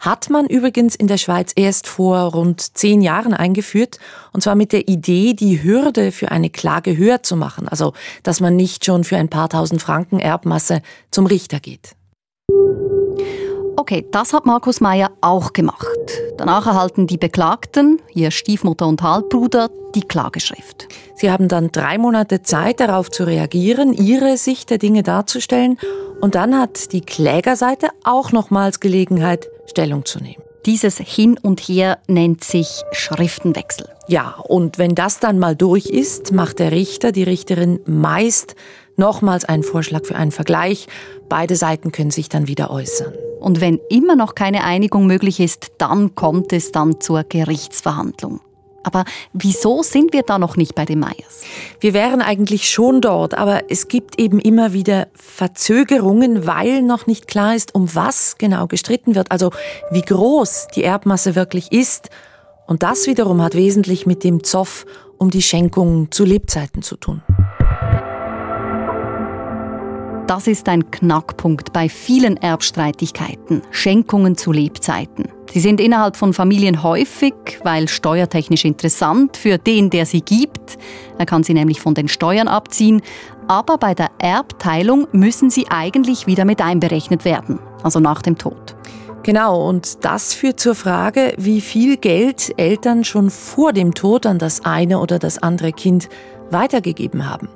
hat 0.00 0.30
man 0.30 0.46
übrigens 0.46 0.94
in 0.94 1.06
der 1.06 1.18
Schweiz 1.18 1.52
erst 1.56 1.86
vor 1.86 2.18
rund 2.32 2.76
zehn 2.76 3.02
Jahren 3.02 3.34
eingeführt, 3.34 3.98
und 4.32 4.42
zwar 4.42 4.54
mit 4.54 4.72
der 4.72 4.88
Idee, 4.88 5.34
die 5.34 5.62
Hürde 5.62 6.12
für 6.12 6.30
eine 6.30 6.50
Klage 6.50 6.96
höher 6.96 7.22
zu 7.22 7.36
machen, 7.36 7.68
also 7.68 7.92
dass 8.22 8.40
man 8.40 8.56
nicht 8.56 8.84
schon 8.84 9.04
für 9.04 9.16
ein 9.16 9.28
paar 9.28 9.48
tausend 9.48 9.82
Franken 9.82 10.18
Erbmasse 10.18 10.82
zum 11.10 11.26
Richter 11.26 11.60
geht. 11.60 11.96
Okay, 13.78 14.06
das 14.10 14.32
hat 14.32 14.46
Markus 14.46 14.80
Meyer 14.80 15.10
auch 15.20 15.52
gemacht. 15.52 15.86
Danach 16.38 16.66
erhalten 16.66 17.06
die 17.06 17.18
Beklagten, 17.18 18.00
ihr 18.14 18.30
Stiefmutter 18.30 18.86
und 18.86 19.02
Halbbruder, 19.02 19.68
die 19.94 20.00
Klageschrift. 20.00 20.88
Sie 21.14 21.30
haben 21.30 21.48
dann 21.48 21.70
drei 21.72 21.98
Monate 21.98 22.42
Zeit, 22.42 22.80
darauf 22.80 23.10
zu 23.10 23.24
reagieren, 23.24 23.92
ihre 23.92 24.38
Sicht 24.38 24.70
der 24.70 24.78
Dinge 24.78 25.02
darzustellen. 25.02 25.78
Und 26.20 26.34
dann 26.34 26.58
hat 26.58 26.92
die 26.92 27.02
Klägerseite 27.02 27.88
auch 28.02 28.32
nochmals 28.32 28.80
Gelegenheit, 28.80 29.46
Stellung 29.66 30.04
zu 30.06 30.20
nehmen. 30.20 30.42
Dieses 30.64 30.96
Hin 30.96 31.38
und 31.40 31.60
Her 31.60 31.98
nennt 32.08 32.42
sich 32.42 32.82
Schriftenwechsel. 32.92 33.88
Ja, 34.08 34.36
und 34.48 34.78
wenn 34.78 34.94
das 34.94 35.20
dann 35.20 35.38
mal 35.38 35.54
durch 35.54 35.86
ist, 35.86 36.32
macht 36.32 36.58
der 36.58 36.72
Richter, 36.72 37.12
die 37.12 37.22
Richterin 37.22 37.80
meist 37.86 38.56
nochmals 38.96 39.44
einen 39.44 39.62
Vorschlag 39.62 40.04
für 40.04 40.16
einen 40.16 40.32
Vergleich. 40.32 40.88
Beide 41.28 41.54
Seiten 41.56 41.92
können 41.92 42.10
sich 42.10 42.28
dann 42.28 42.48
wieder 42.48 42.70
äußern. 42.70 43.12
Und 43.46 43.60
wenn 43.60 43.78
immer 43.88 44.16
noch 44.16 44.34
keine 44.34 44.64
Einigung 44.64 45.06
möglich 45.06 45.38
ist, 45.38 45.70
dann 45.78 46.16
kommt 46.16 46.52
es 46.52 46.72
dann 46.72 47.00
zur 47.00 47.22
Gerichtsverhandlung. 47.22 48.40
Aber 48.82 49.04
wieso 49.32 49.84
sind 49.84 50.12
wir 50.12 50.24
da 50.24 50.36
noch 50.40 50.56
nicht 50.56 50.74
bei 50.74 50.84
den 50.84 50.98
Meyers? 50.98 51.42
Wir 51.78 51.94
wären 51.94 52.22
eigentlich 52.22 52.68
schon 52.68 53.00
dort, 53.00 53.38
aber 53.38 53.70
es 53.70 53.86
gibt 53.86 54.18
eben 54.18 54.40
immer 54.40 54.72
wieder 54.72 55.06
Verzögerungen, 55.14 56.48
weil 56.48 56.82
noch 56.82 57.06
nicht 57.06 57.28
klar 57.28 57.54
ist, 57.54 57.72
um 57.72 57.94
was 57.94 58.36
genau 58.36 58.66
gestritten 58.66 59.14
wird, 59.14 59.30
also 59.30 59.52
wie 59.92 60.02
groß 60.02 60.66
die 60.74 60.82
Erbmasse 60.82 61.36
wirklich 61.36 61.70
ist. 61.70 62.10
Und 62.66 62.82
das 62.82 63.06
wiederum 63.06 63.40
hat 63.42 63.54
wesentlich 63.54 64.06
mit 64.06 64.24
dem 64.24 64.42
Zoff 64.42 64.86
um 65.18 65.30
die 65.30 65.40
Schenkung 65.40 66.10
zu 66.10 66.24
Lebzeiten 66.24 66.82
zu 66.82 66.96
tun. 66.96 67.22
Das 70.26 70.48
ist 70.48 70.68
ein 70.68 70.90
Knackpunkt 70.90 71.72
bei 71.72 71.88
vielen 71.88 72.36
Erbstreitigkeiten, 72.36 73.62
Schenkungen 73.70 74.36
zu 74.36 74.50
Lebzeiten. 74.50 75.28
Sie 75.52 75.60
sind 75.60 75.80
innerhalb 75.80 76.16
von 76.16 76.32
Familien 76.32 76.82
häufig, 76.82 77.34
weil 77.62 77.86
steuertechnisch 77.86 78.64
interessant 78.64 79.36
für 79.36 79.56
den, 79.56 79.88
der 79.88 80.04
sie 80.04 80.22
gibt. 80.22 80.78
Er 81.16 81.26
kann 81.26 81.44
sie 81.44 81.54
nämlich 81.54 81.80
von 81.80 81.94
den 81.94 82.08
Steuern 82.08 82.48
abziehen. 82.48 83.02
Aber 83.46 83.78
bei 83.78 83.94
der 83.94 84.10
Erbteilung 84.18 85.06
müssen 85.12 85.48
sie 85.48 85.68
eigentlich 85.68 86.26
wieder 86.26 86.44
mit 86.44 86.60
einberechnet 86.60 87.24
werden, 87.24 87.60
also 87.84 88.00
nach 88.00 88.20
dem 88.20 88.36
Tod. 88.36 88.74
Genau, 89.22 89.68
und 89.68 90.04
das 90.04 90.34
führt 90.34 90.58
zur 90.58 90.74
Frage, 90.74 91.34
wie 91.36 91.60
viel 91.60 91.96
Geld 91.96 92.52
Eltern 92.56 93.04
schon 93.04 93.30
vor 93.30 93.72
dem 93.72 93.94
Tod 93.94 94.26
an 94.26 94.40
das 94.40 94.64
eine 94.64 94.98
oder 94.98 95.20
das 95.20 95.38
andere 95.38 95.70
Kind 95.72 96.08
weitergegeben 96.50 97.28
haben. 97.28 97.48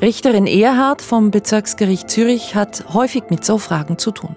Richterin 0.00 0.46
Erhard 0.46 1.02
vom 1.02 1.32
Bezirksgericht 1.32 2.08
Zürich 2.08 2.54
hat 2.54 2.94
häufig 2.94 3.24
mit 3.30 3.44
so 3.44 3.58
Fragen 3.58 3.98
zu 3.98 4.12
tun. 4.12 4.36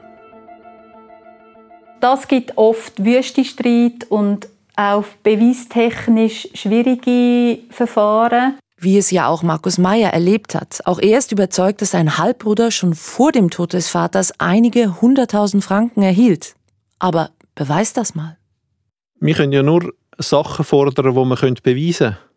Das 2.00 2.28
gibt 2.28 2.58
oft 2.58 3.06
Wüstestreit 3.06 4.10
und 4.10 4.48
auch 4.76 5.06
beweistechnisch 5.22 6.48
schwierige 6.56 7.60
Verfahren. 7.70 8.58
Wie 8.78 8.98
es 8.98 9.12
ja 9.12 9.28
auch 9.28 9.44
Markus 9.44 9.78
Meyer 9.78 10.12
erlebt 10.12 10.56
hat. 10.56 10.80
Auch 10.86 10.98
er 10.98 11.20
ist 11.20 11.32
überzeugt, 11.32 11.84
dass 11.84 11.92
sein 11.92 12.18
Halbbruder 12.18 12.72
schon 12.72 12.96
vor 12.96 13.32
dem 13.32 13.52
Tod 13.52 13.74
des 13.74 13.88
Vaters 13.88 14.34
einige 14.40 15.00
hunderttausend 15.00 15.64
Franken 15.64 16.02
erhielt. 16.02 16.56
Aber 16.98 17.30
beweist 17.54 17.98
das 17.98 18.16
mal. 18.16 18.36
Wir 19.20 19.36
können 19.36 19.54
ja 19.54 19.62
nur 19.62 19.94
Sachen 20.18 20.66
fordern, 20.66 21.14
die 21.14 21.20
man 21.24 21.38
beweisen 21.62 22.16
können. 22.16 22.31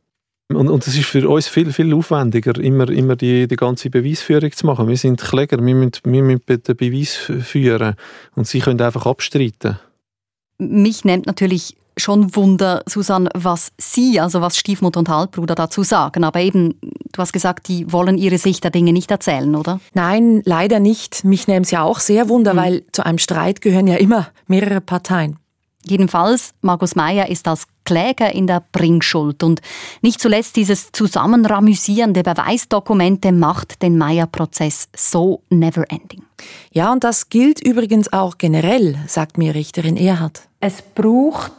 Und, 0.53 0.69
und 0.69 0.87
es 0.87 0.97
ist 0.97 1.07
für 1.07 1.27
uns 1.29 1.49
viel, 1.49 1.73
viel 1.73 1.95
aufwendiger, 1.95 2.59
immer, 2.59 2.89
immer 2.91 3.17
die, 3.17 3.49
die 3.49 3.57
ganze 3.57 3.89
Beweisführung 3.89 4.53
zu 4.53 4.67
machen. 4.67 4.89
Wir 4.89 4.97
sind 4.97 5.21
Kläger, 5.21 5.65
wir 5.65 5.75
müssen, 5.75 5.93
wir 6.05 6.23
müssen 6.23 6.43
den 6.47 6.77
Beweis 6.77 7.15
führen 7.15 7.95
und 8.37 8.47
sie 8.47 8.61
können 8.61 8.81
einfach 8.81 9.07
abstreiten. 9.07 9.79
Mich 10.59 11.05
nimmt 11.05 11.27
natürlich 11.27 11.77
schon 11.97 12.35
Wunder, 12.37 12.83
Susanne, 12.87 13.31
was 13.35 13.73
Sie, 13.79 14.21
also 14.21 14.41
was 14.41 14.57
Stiefmutter 14.57 15.01
und 15.01 15.09
Halbbruder 15.09 15.55
dazu 15.55 15.83
sagen. 15.83 16.25
Aber 16.25 16.41
eben, 16.41 16.75
du 16.81 17.19
hast 17.19 17.33
gesagt, 17.33 17.69
die 17.69 17.91
wollen 17.93 18.19
ihre 18.19 18.39
Sicht 18.39 18.65
der 18.65 18.71
Dinge 18.71 18.93
nicht 18.93 19.11
erzählen, 19.11 19.55
oder? 19.55 19.81
Nein, 19.95 20.43
leider 20.45 20.81
nicht. 20.81 21.25
Mich 21.25 21.47
nimmt 21.47 21.67
es 21.67 21.73
ja 21.73 21.83
auch 21.83 22.01
sehr 22.01 22.29
Wunder, 22.29 22.55
mhm. 22.55 22.59
weil 22.59 22.83
zu 22.93 23.07
einem 23.07 23.19
Streit 23.19 23.61
gehören 23.61 23.87
ja 23.87 23.97
immer 23.97 24.29
mehrere 24.47 24.81
Parteien. 24.81 25.39
Jedenfalls, 25.87 26.55
Markus 26.63 26.97
Meyer 26.97 27.29
ist 27.29 27.47
als 27.47 27.67
Kläger 27.85 28.35
in 28.35 28.47
der 28.47 28.63
Bringschuld 28.73 29.43
und 29.43 29.61
nicht 30.01 30.21
zuletzt 30.21 30.57
dieses 30.57 30.91
Zusammenramüsieren 30.93 32.15
der 32.15 32.23
Beweisdokumente 32.23 33.33
macht 33.33 33.83
den 33.83 33.99
Meyer-Prozess 33.99 34.89
so 34.97 35.43
never-ending. 35.51 36.23
Ja, 36.73 36.93
und 36.93 37.05
das 37.05 37.29
gilt 37.29 37.61
übrigens 37.61 38.13
auch 38.13 38.39
generell, 38.39 38.97
sagt 39.07 39.37
mir 39.37 39.55
Richterin 39.55 39.97
Erhard. 39.99 40.49
Es 40.61 40.81
braucht 40.81 41.53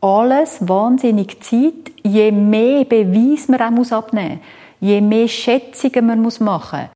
alles 0.00 0.56
wahnsinnig 0.60 1.42
Zeit, 1.42 1.92
je 2.02 2.30
mehr 2.30 2.84
Beweis 2.84 3.48
man 3.48 3.60
auch 3.60 3.92
abnehmen 3.92 4.40
muss, 4.40 4.88
je 4.88 5.00
mehr 5.00 5.28
Schätzungen 5.28 6.06
man 6.06 6.22
machen 6.22 6.80
muss. 6.80 6.93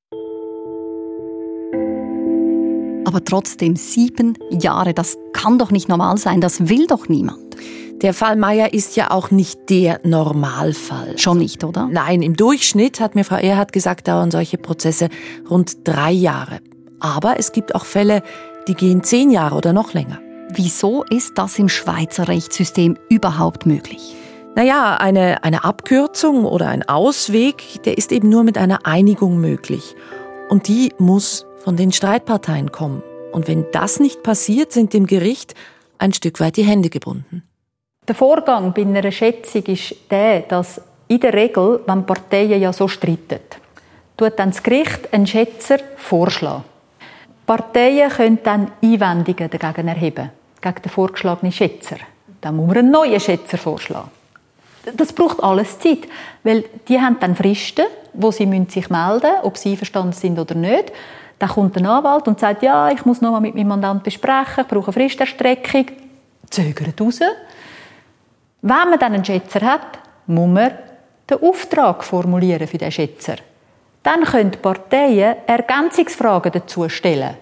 Aber 3.09 3.25
trotzdem 3.25 3.75
sieben 3.75 4.35
Jahre, 4.51 4.93
das 4.93 5.17
kann 5.33 5.59
doch 5.59 5.71
nicht 5.71 5.89
normal 5.89 6.19
sein, 6.19 6.43
das 6.43 6.69
will 6.69 6.87
doch 6.87 7.09
niemand. 7.09 7.57
Der 8.03 8.13
Fall 8.13 8.37
Meier 8.37 8.75
ist 8.75 8.97
ja 8.97 9.11
auch 9.11 9.31
nicht 9.31 9.71
der 9.71 10.01
Normalfall. 10.05 11.17
Schon 11.17 11.39
nicht, 11.39 11.65
oder? 11.65 11.89
Nein, 11.91 12.21
im 12.21 12.37
Durchschnitt, 12.37 13.01
hat 13.01 13.15
mir 13.15 13.25
Frau 13.25 13.37
Erhard 13.37 13.73
gesagt, 13.73 14.09
dauern 14.09 14.31
solche 14.31 14.59
Prozesse 14.59 15.09
rund 15.49 15.89
drei 15.89 16.13
Jahre. 16.13 16.59
Aber 17.01 17.39
es 17.39 17.53
gibt 17.53 17.75
auch 17.75 17.87
Fälle, 17.87 18.23
die 18.69 18.75
gehen 18.75 19.03
zehn 19.03 19.31
Jahre 19.31 19.57
oder 19.57 19.73
noch 19.73 19.95
länger. 19.95 20.21
Wieso 20.53 21.03
ist 21.05 21.39
das 21.39 21.59
im 21.59 21.71
Schweizer 21.71 22.29
Rechtssystem 22.29 22.99
überhaupt 23.09 23.65
möglich? 23.65 24.17
Naja, 24.55 24.97
eine, 24.97 25.45
eine 25.45 25.65
Abkürzung 25.65 26.45
oder 26.45 26.69
ein 26.69 26.87
Ausweg, 26.87 27.83
der 27.87 27.97
ist 27.97 28.13
eben 28.13 28.29
nur 28.29 28.45
mit 28.45 28.59
einer 28.59 28.85
Einigung 28.85 29.41
möglich. 29.41 29.97
Und 30.49 30.69
die 30.69 30.93
muss 30.99 31.47
von 31.59 31.77
den 31.77 31.93
Streitparteien 31.93 32.73
kommen. 32.73 33.03
Und 33.33 33.49
wenn 33.49 33.67
das 33.73 34.01
nicht 34.01 34.23
passiert, 34.23 34.73
sind 34.73 34.95
dem 34.95 35.07
Gericht 35.07 35.55
ein 35.99 36.15
Stück 36.15 36.41
weit 36.41 36.57
die 36.57 36.63
Hände 36.63 36.89
gebunden. 36.89 37.43
Der 38.07 38.15
Vorgang 38.15 38.73
bei 38.73 38.83
einer 38.83 39.11
Schätzung 39.13 39.65
ist 39.65 39.95
der, 40.11 40.41
dass 40.41 40.81
in 41.09 41.21
der 41.21 41.35
Regel, 41.35 41.81
wenn 41.87 42.07
Parteien 42.07 42.61
ja 42.61 42.73
so 42.73 42.89
streiten, 42.89 43.41
tut 44.17 44.39
dann 44.39 44.51
das 44.51 44.63
Gericht 44.63 45.13
einen 45.13 45.27
Schätzer 45.27 45.79
vorschlagen. 45.97 46.65
Parteien 47.47 48.11
können 48.11 48.39
dann 48.43 48.73
Einwendungen 48.83 49.51
dagegen 49.51 49.89
erheben, 49.89 50.31
gegen 50.61 50.83
den 50.83 50.91
vorgeschlagenen 50.91 51.53
Schätzer. 51.53 51.97
Dann 52.41 52.57
muss 52.57 52.69
man 52.69 52.79
einen 52.79 52.91
neuen 52.91 53.21
Schätzer 53.21 53.59
vorschlagen. 53.59 54.11
Das 54.97 55.13
braucht 55.13 55.43
alles 55.43 55.79
Zeit, 55.79 56.09
weil 56.45 56.65
die 56.89 57.01
haben 57.01 57.17
dann 57.21 57.37
Fristen, 57.37 57.85
wo 58.15 58.31
sie 58.31 58.45
sich 58.69 58.91
melden 58.91 59.21
müssen, 59.23 59.45
ob 59.45 59.57
sie 59.57 59.73
einverstanden 59.73 60.13
sind 60.13 60.39
oder 60.39 60.55
nicht. 60.55 60.93
Dann 61.39 61.51
kommt 61.51 61.77
ein 61.77 61.87
Anwalt 61.87 62.27
und 62.27 62.41
sagt, 62.41 62.63
ja, 62.63 62.91
ich 62.91 63.05
muss 63.05 63.21
noch 63.21 63.33
mal 63.33 63.41
mit 63.41 63.55
meinem 63.55 63.69
Mandant 63.69 64.03
besprechen, 64.03 64.63
ich 64.63 64.67
brauche 64.67 64.87
eine 64.87 64.93
Fristerstreckung. 64.93 65.87
Zögert 66.51 67.01
raus. 67.01 67.21
Wenn 68.61 68.91
man 68.91 68.99
dann 68.99 69.13
einen 69.13 69.25
Schätzer 69.25 69.61
hat, 69.61 69.99
muss 70.27 70.49
man 70.49 70.73
den 71.31 71.43
Auftrag 71.43 72.03
formulieren 72.03 72.67
für 72.67 72.79
den 72.79 72.91
Schätzer. 72.91 73.37
Dann 74.03 74.25
können 74.25 74.53
Parteien 74.63 75.37
Ergänzungsfragen 75.47 76.53
dazu 76.53 76.89
stellen. 76.89 77.37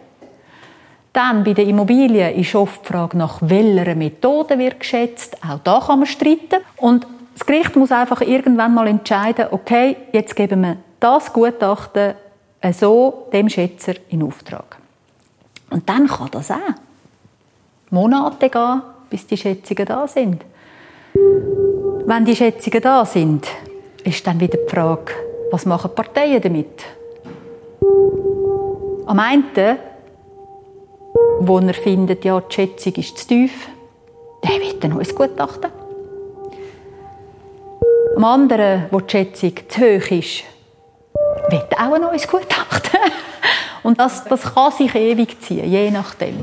Dann 1.12 1.45
bei 1.45 1.55
den 1.55 1.71
Immobilien 1.71 2.35
ist 2.35 2.55
oft 2.55 2.83
die 2.83 2.93
Frage, 2.93 3.16
nach 3.16 3.38
welcher 3.40 3.95
Methode 3.95 4.59
wird 4.59 4.81
geschätzt. 4.81 5.38
Auch 5.43 5.61
da 5.64 5.81
kann 5.81 6.00
man 6.00 6.07
streiten. 6.07 6.62
Und 6.76 7.07
das 7.37 7.45
Gericht 7.45 7.76
muss 7.76 7.93
einfach 7.93 8.23
irgendwann 8.23 8.73
mal 8.73 8.87
entscheiden, 8.87 9.49
okay, 9.50 9.97
jetzt 10.12 10.35
geben 10.35 10.62
wir 10.62 10.78
das 11.00 11.31
Gutachten 11.31 12.14
so 12.73 13.28
dem 13.31 13.50
Schätzer 13.50 13.93
in 14.09 14.23
Auftrag. 14.23 14.78
Und 15.71 15.87
dann 15.87 16.07
kann 16.07 16.31
das 16.31 16.50
auch 16.50 16.57
Monate 17.90 18.49
gehen, 18.49 18.83
bis 19.11 19.26
die 19.26 19.37
Schätzungen 19.37 19.85
da 19.85 20.09
sind. 20.09 20.47
Wenn 22.07 22.25
die 22.25 22.35
Schätzungen 22.35 22.81
da 22.81 23.05
sind, 23.05 23.47
ist 24.02 24.26
dann 24.26 24.40
wieder 24.40 24.57
die 24.57 24.75
Frage, 24.75 25.12
was 25.50 25.66
machen 25.66 25.90
die 25.90 25.95
Parteien 25.95 26.40
damit? 26.40 26.85
Am 29.05 29.21
einen, 29.21 29.78
wo 31.40 31.59
er 31.59 31.75
findet, 31.75 32.25
ja, 32.25 32.40
die 32.40 32.55
Schätzung 32.55 32.95
ist 32.95 33.19
zu 33.19 33.28
tief, 33.28 33.69
der 34.43 34.59
wird 34.59 34.83
ein 34.83 34.93
neues 34.93 35.14
Gutachten. 35.14 35.86
Am 38.16 38.25
anderen, 38.25 38.85
wo 38.90 39.00
die 39.00 39.11
Schätzung 39.11 39.52
zu 39.68 39.82
hoch 39.82 40.11
ist, 40.11 40.44
wird 41.50 41.70
auch 41.75 41.92
ein 41.92 42.00
neues 42.00 42.26
Gutachten. 42.26 42.99
Und 43.82 44.00
das, 44.00 44.25
das 44.25 44.54
kann 44.54 44.73
sich 44.73 44.94
ewig 44.94 45.38
ziehen, 45.42 45.70
je 45.70 45.90
nachdem. 45.90 46.35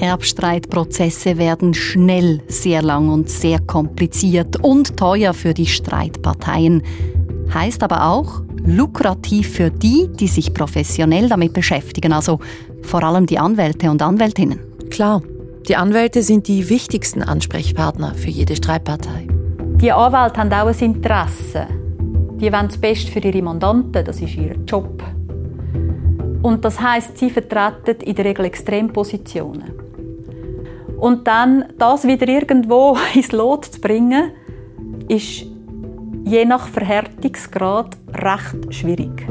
Erbstreitprozesse 0.00 1.36
werden 1.36 1.74
schnell 1.74 2.40
sehr 2.48 2.80
lang 2.80 3.10
und 3.10 3.28
sehr 3.28 3.58
kompliziert 3.60 4.56
und 4.62 4.96
teuer 4.96 5.34
für 5.34 5.52
die 5.52 5.66
Streitparteien. 5.66 6.82
Heißt 7.52 7.82
aber 7.82 8.06
auch 8.06 8.42
lukrativ 8.64 9.52
für 9.52 9.70
die, 9.70 10.08
die 10.08 10.28
sich 10.28 10.54
professionell 10.54 11.28
damit 11.28 11.52
beschäftigen, 11.52 12.12
also 12.12 12.40
vor 12.82 13.02
allem 13.04 13.26
die 13.26 13.38
Anwälte 13.38 13.90
und 13.90 14.02
Anwältinnen. 14.02 14.58
Klar, 14.90 15.22
die 15.68 15.76
Anwälte 15.76 16.22
sind 16.22 16.48
die 16.48 16.68
wichtigsten 16.68 17.22
Ansprechpartner 17.22 18.14
für 18.14 18.30
jede 18.30 18.56
Streitpartei. 18.56 19.26
Die 19.80 19.92
Anwälte 19.92 20.40
haben 20.40 20.52
auch 20.54 20.66
ein 20.68 20.78
Interesse. 20.78 21.66
Die 22.40 22.50
wollen 22.50 22.68
das 22.68 22.78
Beste 22.78 23.12
für 23.12 23.18
ihre 23.18 23.42
Mandanten, 23.42 24.02
das 24.04 24.22
ist 24.22 24.34
ihr 24.34 24.54
Job. 24.66 25.02
Und 26.42 26.64
das 26.64 26.80
heißt, 26.80 27.18
sie 27.18 27.28
vertreten 27.28 28.00
in 28.02 28.14
der 28.14 28.24
Regel 28.24 28.46
Extrempositionen. 28.46 29.72
Und 30.98 31.26
dann 31.26 31.66
das 31.76 32.06
wieder 32.06 32.26
irgendwo 32.26 32.96
ins 33.14 33.32
Lot 33.32 33.66
zu 33.66 33.80
bringen, 33.82 34.32
ist 35.08 35.44
je 36.24 36.44
nach 36.46 36.68
Verhärtungsgrad 36.68 37.98
recht 38.14 38.74
schwierig. 38.74 39.26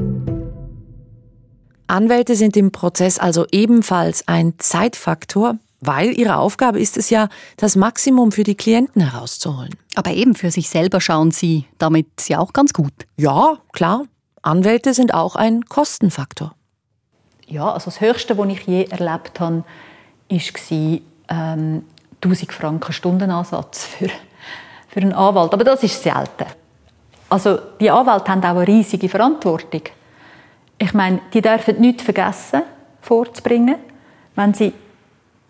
Anwälte 1.87 2.35
sind 2.35 2.55
im 2.55 2.71
Prozess 2.71 3.17
also 3.17 3.45
ebenfalls 3.51 4.27
ein 4.27 4.53
Zeitfaktor, 4.59 5.57
weil 5.82 6.17
ihre 6.17 6.38
Aufgabe 6.38 6.79
ist 6.79 6.98
es 6.98 7.10
ja, 7.10 7.29
das 7.58 7.75
Maximum 7.75 8.32
für 8.32 8.44
die 8.44 8.55
Klienten 8.55 9.01
herauszuholen. 9.10 9.75
Aber 9.96 10.12
eben 10.12 10.36
für 10.36 10.51
sich 10.51 10.70
selber 10.70 11.01
schauen 11.01 11.32
sie 11.32 11.65
damit 11.77 12.08
ja 12.27 12.39
auch 12.39 12.53
ganz 12.53 12.74
gut. 12.74 12.94
Ja, 13.17 13.58
klar. 13.74 14.03
Anwälte 14.41 14.94
sind 14.94 15.13
auch 15.13 15.36
ein 15.36 15.65
Kostenfaktor. 15.65 16.53
Ja, 17.48 17.72
also 17.72 17.86
das 17.86 18.01
Höchste, 18.01 18.38
was 18.38 18.48
ich 18.50 18.62
je 18.67 18.86
erlebt 18.86 19.39
habe, 19.39 19.63
war 20.29 21.00
ähm, 21.29 21.84
1000 22.24 22.53
Franken 22.53 22.94
Stundenansatz 22.94 23.86
für, 23.86 24.10
für 24.88 25.00
einen 25.00 25.13
Anwalt. 25.13 25.53
Aber 25.53 25.63
das 25.63 25.84
ist 25.84 26.01
selten. 26.01 26.46
Also 27.29 27.58
die 27.79 27.89
Anwälte 27.89 28.32
haben 28.32 28.44
auch 28.44 28.55
eine 28.55 28.67
riesige 28.67 29.10
Verantwortung. 29.10 29.82
Ich 30.77 30.94
meine, 30.94 31.22
die 31.34 31.41
dürfen 31.41 31.79
nichts 31.79 32.03
vergessen 32.03 32.63
vorzubringen. 33.01 33.75
Wenn 34.36 34.53
sie 34.53 34.74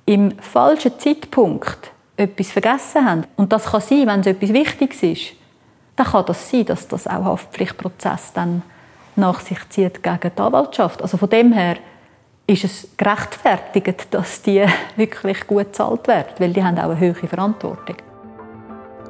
im 0.06 0.38
falschen 0.40 0.98
Zeitpunkt 1.00 1.92
etwas 2.18 2.52
vergessen 2.52 3.06
haben, 3.06 3.24
und 3.36 3.52
das 3.52 3.66
kann 3.66 3.82
sein, 3.82 4.08
wenn 4.08 4.20
es 4.22 4.28
etwas 4.28 4.54
Wichtiges 4.54 5.04
ist, 5.04 5.34
dann 5.96 6.08
kann 6.08 6.26
das 6.26 6.50
sein, 6.50 6.66
dass 6.66 6.88
das 6.88 7.08
auch 7.08 7.26
Haftpflichtprozess 7.26 8.34
dann 8.34 8.62
nach 9.16 9.40
sich 9.40 9.58
zieht 9.70 10.04
gegen 10.04 10.32
die 10.38 10.42
Anwaltschaft. 10.42 11.02
Also 11.02 11.18
von 11.18 11.30
dem 11.30 11.54
her 11.54 11.78
ist 12.48 12.64
es 12.64 12.88
gerechtfertigt, 12.98 14.08
dass 14.12 14.42
die 14.42 14.66
wirklich 14.96 15.48
gut 15.48 15.72
bezahlt 15.72 16.08
werden, 16.08 16.34
weil 16.38 16.54
die 16.54 16.64
haben 16.64 16.78
auch 16.78 16.84
eine 16.90 17.00
höhere 17.00 17.28
Verantwortung. 17.28 17.96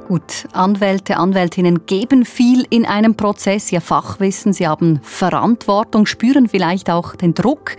Gut, 0.08 0.46
Anwälte, 0.52 1.16
Anwältinnen 1.16 1.84
geben 1.86 2.24
viel 2.24 2.64
in 2.70 2.86
einem 2.86 3.16
Prozess, 3.16 3.72
ihr 3.72 3.80
Fachwissen, 3.80 4.52
sie 4.52 4.68
haben 4.68 5.00
Verantwortung, 5.02 6.06
spüren 6.06 6.48
vielleicht 6.48 6.88
auch 6.90 7.16
den 7.16 7.34
Druck, 7.34 7.76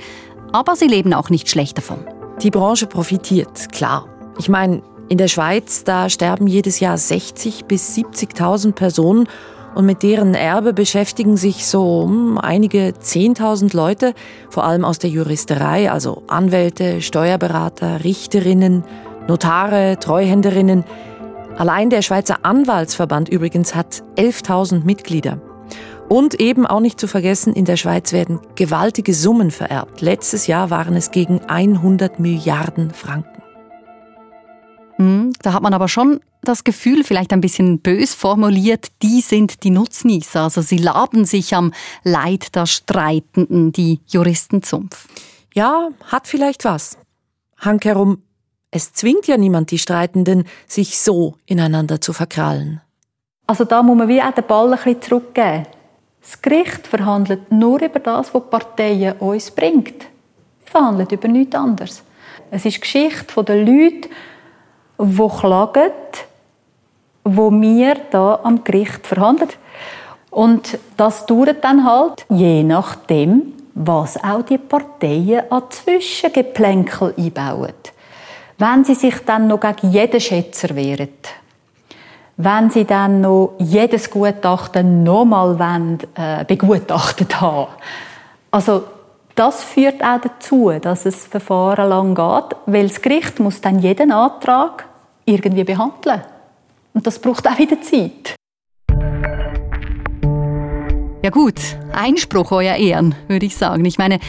aber 0.52 0.76
sie 0.76 0.88
leben 0.88 1.14
auch 1.14 1.30
nicht 1.30 1.50
schlecht 1.50 1.78
davon. 1.78 2.17
Die 2.44 2.52
Branche 2.52 2.86
profitiert, 2.86 3.72
klar. 3.72 4.06
Ich 4.38 4.48
meine, 4.48 4.84
in 5.10 5.18
der 5.18 5.28
Schweiz, 5.28 5.84
da 5.84 6.08
sterben 6.08 6.46
jedes 6.46 6.80
Jahr 6.80 6.98
60 6.98 7.66
bis 7.66 7.96
70.000 7.96 8.74
Personen 8.74 9.28
und 9.74 9.86
mit 9.86 10.04
deren 10.04 10.36
Erbe 10.36 10.74
beschäftigen 10.74 11.36
sich 11.36 11.66
so 11.66 12.08
einige 12.42 12.90
10.000 12.90 13.76
Leute, 13.76 14.14
vor 14.50 14.66
allem 14.66 14.86
aus 14.86 15.00
der 15.00 15.10
Juristerei, 15.10 15.92
also 15.92 16.24
Anwälte, 16.28 17.02
Steuerberater, 17.02 18.04
Richterinnen, 18.04 18.84
Notare, 19.28 19.98
Treuhänderinnen. 20.00 20.84
Allein 21.58 21.90
der 21.90 22.04
Schweizer 22.04 22.40
Anwaltsverband 22.44 23.30
übrigens 23.30 23.74
hat 23.74 24.04
11.000 24.16 24.84
Mitglieder. 24.84 25.42
Und 26.10 26.40
eben 26.40 26.66
auch 26.66 26.80
nicht 26.80 27.00
zu 27.00 27.08
vergessen, 27.08 27.54
in 27.54 27.66
der 27.66 27.76
Schweiz 27.76 28.14
werden 28.14 28.40
gewaltige 28.56 29.14
Summen 29.14 29.52
vererbt. 29.52 30.00
Letztes 30.02 30.48
Jahr 30.48 30.70
waren 30.70 30.96
es 30.96 31.12
gegen 31.12 31.42
100 31.42 32.20
Milliarden 32.20 32.92
Franken. 32.92 33.42
Hm, 34.96 35.34
da 35.42 35.54
hat 35.54 35.64
man 35.64 35.74
aber 35.74 35.90
schon 35.90 36.22
das 36.42 36.64
Gefühl, 36.64 37.04
vielleicht 37.04 37.34
ein 37.34 37.42
bisschen 37.42 37.80
bös 37.80 38.14
formuliert, 38.14 38.88
die 39.02 39.20
sind 39.20 39.64
die 39.64 39.70
Nutznießer. 39.70 40.44
Also 40.44 40.62
sie 40.62 40.78
laben 40.78 41.26
sich 41.26 41.54
am 41.54 41.74
Leid 42.04 42.56
der 42.56 42.68
Streitenden, 42.68 43.74
die 43.74 44.00
Juristenzumpf. 44.08 45.08
Ja, 45.54 45.90
hat 46.06 46.28
vielleicht 46.28 46.64
was. 46.64 46.98
Hankerum, 47.58 48.22
es 48.72 48.94
zwingt 48.94 49.28
ja 49.28 49.38
niemand 49.38 49.72
die 49.72 49.78
Streitenden, 49.78 50.46
sich 50.68 51.00
so 51.00 51.36
ineinander 51.46 52.00
zu 52.00 52.14
verkrallen. 52.14 52.82
Also 53.46 53.66
da 53.66 53.84
muss 53.84 53.98
man 53.98 54.08
wie 54.08 54.22
auch 54.22 54.32
den 54.32 54.46
Ball 54.46 54.72
ein 54.72 54.78
bisschen 54.78 55.02
zurückgeben. 55.02 55.66
Das 56.30 56.42
Gericht 56.42 56.88
verhandelt 56.88 57.54
nur 57.54 57.82
über 57.82 58.00
das, 58.00 58.34
was 58.34 58.44
die 58.44 58.50
Parteien 58.50 59.14
uns 59.20 59.50
bringt. 59.50 60.02
Wir 60.02 60.08
verhandeln 60.66 61.08
über 61.10 61.28
nichts 61.30 61.56
anderes. 61.56 62.04
Es 62.52 62.66
ist 62.66 62.76
die 62.76 62.82
Geschichte 62.82 63.44
der 63.46 63.64
Leute, 63.64 64.10
die 65.00 65.40
klagen, 65.40 65.92
wo 67.24 67.50
wir 67.50 67.96
da 68.12 68.42
am 68.44 68.62
Gericht 68.62 69.08
verhandeln. 69.08 69.52
Und 70.30 70.78
das 70.98 71.26
dauert 71.26 71.64
dann 71.64 71.86
halt, 71.86 72.26
je 72.28 72.62
nachdem, 72.62 73.54
was 73.74 74.22
auch 74.22 74.42
die 74.42 74.58
Parteien 74.58 75.50
an 75.50 75.64
Zwischengeplänkel 75.70 77.14
einbauen. 77.18 77.74
Wenn 78.58 78.84
sie 78.84 78.96
sich 78.96 79.16
dann 79.26 79.48
noch 79.48 79.62
gegen 79.62 79.92
jeden 79.92 80.20
Schätzer 80.20 80.76
wehren, 80.76 81.10
wenn 82.38 82.70
sie 82.70 82.86
dann 82.86 83.22
noch 83.22 83.56
jedes 83.58 84.10
Gutachten 84.12 85.04
nochmal 85.04 85.58
wollen, 85.58 85.98
äh, 86.16 86.46
begutachtet 86.46 87.42
haben. 87.42 87.72
Also 88.52 88.84
das 89.34 89.64
führt 89.64 90.04
auch 90.04 90.22
dazu, 90.22 90.72
dass 90.80 91.06
es 91.06 91.26
Verfahren 91.26 91.90
lang 91.90 92.16
geht, 92.16 92.58
weil 92.68 92.88
das 92.88 93.02
Gericht 93.02 93.40
muss 93.40 93.60
dann 93.62 93.80
jeden 93.80 94.12
Antrag 94.12 94.86
irgendwie 95.26 95.64
behandeln. 95.64 96.22
Und 96.94 97.06
das 97.06 97.20
braucht 97.20 97.48
auch 97.48 97.58
wieder 97.58 97.82
Zeit. 97.82 98.36
Ja 101.24 101.32
gut, 101.32 101.60
Einspruch 101.92 102.52
euer 102.52 102.76
Ehren, 102.76 103.16
würde 103.28 103.48
ich 103.48 103.58
sagen. 103.58 103.84
Ich 103.86 103.98
meine, 103.98 104.20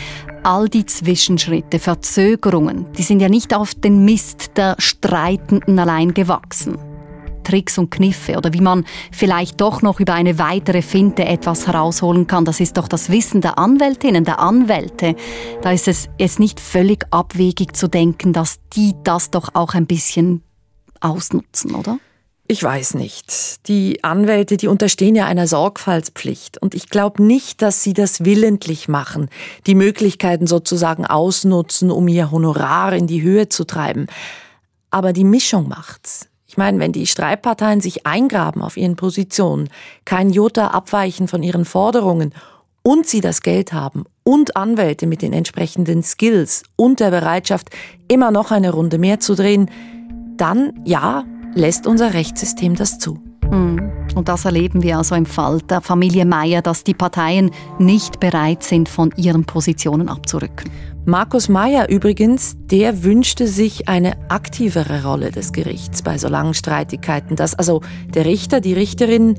all 0.42 0.68
die 0.68 0.86
Zwischenschritte, 0.86 1.78
Verzögerungen, 1.78 2.90
die 2.96 3.02
sind 3.02 3.20
ja 3.20 3.28
nicht 3.28 3.54
auf 3.54 3.74
den 3.74 4.04
Mist 4.04 4.56
der 4.56 4.74
Streitenden 4.78 5.78
allein 5.78 6.12
gewachsen. 6.14 6.88
Tricks 7.48 7.78
und 7.78 7.90
Kniffe 7.90 8.37
oder 8.37 8.52
wie 8.52 8.61
man 8.61 8.84
vielleicht 9.11 9.61
doch 9.61 9.80
noch 9.80 10.00
über 10.00 10.12
eine 10.12 10.38
weitere 10.38 10.82
Finte 10.82 11.24
etwas 11.24 11.66
herausholen 11.66 12.26
kann. 12.26 12.44
Das 12.44 12.61
ist 12.61 12.76
doch 12.76 12.88
das 12.88 13.08
Wissen 13.11 13.40
der 13.40 13.58
Anwältinnen, 13.58 14.24
der 14.24 14.38
Anwälte. 14.38 15.16
Da 15.62 15.72
ist 15.72 15.88
es 15.88 16.11
jetzt 16.18 16.40
nicht 16.40 16.61
völlig 16.61 17.06
abwegig 17.11 17.74
zu 17.74 17.88
denken, 17.88 18.34
dass 18.34 18.58
die 18.74 18.94
das 19.02 19.30
doch 19.30 19.54
auch 19.54 19.72
ein 19.72 19.87
bisschen 19.87 20.42
ausnutzen, 21.00 21.74
oder? 21.74 21.98
Ich 22.48 22.62
weiß 22.62 22.94
nicht. 22.94 23.66
Die 23.68 24.04
Anwälte, 24.04 24.58
die 24.58 24.68
unterstehen 24.68 25.14
ja 25.14 25.26
einer 25.26 25.46
Sorgfaltspflicht. 25.46 26.61
Und 26.61 26.74
ich 26.74 26.88
glaube 26.88 27.22
nicht, 27.22 27.62
dass 27.62 27.82
sie 27.82 27.94
das 27.94 28.24
willentlich 28.26 28.88
machen, 28.88 29.28
die 29.66 29.74
Möglichkeiten 29.74 30.46
sozusagen 30.46 31.06
ausnutzen, 31.06 31.90
um 31.90 32.08
ihr 32.08 32.30
Honorar 32.30 32.94
in 32.94 33.06
die 33.06 33.22
Höhe 33.22 33.48
zu 33.48 33.64
treiben. 33.64 34.06
Aber 34.90 35.12
die 35.12 35.24
Mischung 35.24 35.68
macht's. 35.68 36.28
Ich 36.58 36.60
meine, 36.60 36.80
wenn 36.80 36.90
die 36.90 37.06
Streitparteien 37.06 37.80
sich 37.80 38.04
eingraben 38.04 38.62
auf 38.62 38.76
ihren 38.76 38.96
Positionen, 38.96 39.68
kein 40.04 40.28
Jota 40.28 40.72
abweichen 40.72 41.28
von 41.28 41.44
ihren 41.44 41.64
Forderungen 41.64 42.34
und 42.82 43.06
sie 43.06 43.20
das 43.20 43.42
Geld 43.42 43.72
haben 43.72 44.06
und 44.24 44.56
Anwälte 44.56 45.06
mit 45.06 45.22
den 45.22 45.32
entsprechenden 45.32 46.02
Skills 46.02 46.64
und 46.74 46.98
der 46.98 47.12
Bereitschaft, 47.12 47.68
immer 48.08 48.32
noch 48.32 48.50
eine 48.50 48.72
Runde 48.72 48.98
mehr 48.98 49.20
zu 49.20 49.36
drehen, 49.36 49.70
dann 50.36 50.80
ja, 50.84 51.22
lässt 51.54 51.86
unser 51.86 52.12
Rechtssystem 52.12 52.74
das 52.74 52.98
zu. 52.98 53.27
Hm. 53.50 53.90
Und 54.14 54.28
das 54.28 54.44
erleben 54.44 54.82
wir 54.82 54.98
also 54.98 55.14
im 55.14 55.26
Fall 55.26 55.61
der 55.62 55.80
Familie 55.80 56.24
Meyer, 56.24 56.62
dass 56.62 56.82
die 56.84 56.94
Parteien 56.94 57.50
nicht 57.78 58.20
bereit 58.20 58.62
sind, 58.62 58.88
von 58.88 59.12
ihren 59.16 59.44
Positionen 59.44 60.08
abzurücken. 60.08 60.70
Markus 61.04 61.48
Meyer 61.48 61.88
übrigens, 61.88 62.56
der 62.66 63.02
wünschte 63.02 63.46
sich 63.46 63.88
eine 63.88 64.12
aktivere 64.28 65.04
Rolle 65.04 65.30
des 65.30 65.52
Gerichts 65.52 66.02
bei 66.02 66.18
so 66.18 66.28
langen 66.28 66.52
Streitigkeiten, 66.52 67.34
dass 67.34 67.54
also 67.54 67.80
der 68.12 68.26
Richter, 68.26 68.61
die 68.61 68.74
Richterin 68.74 69.37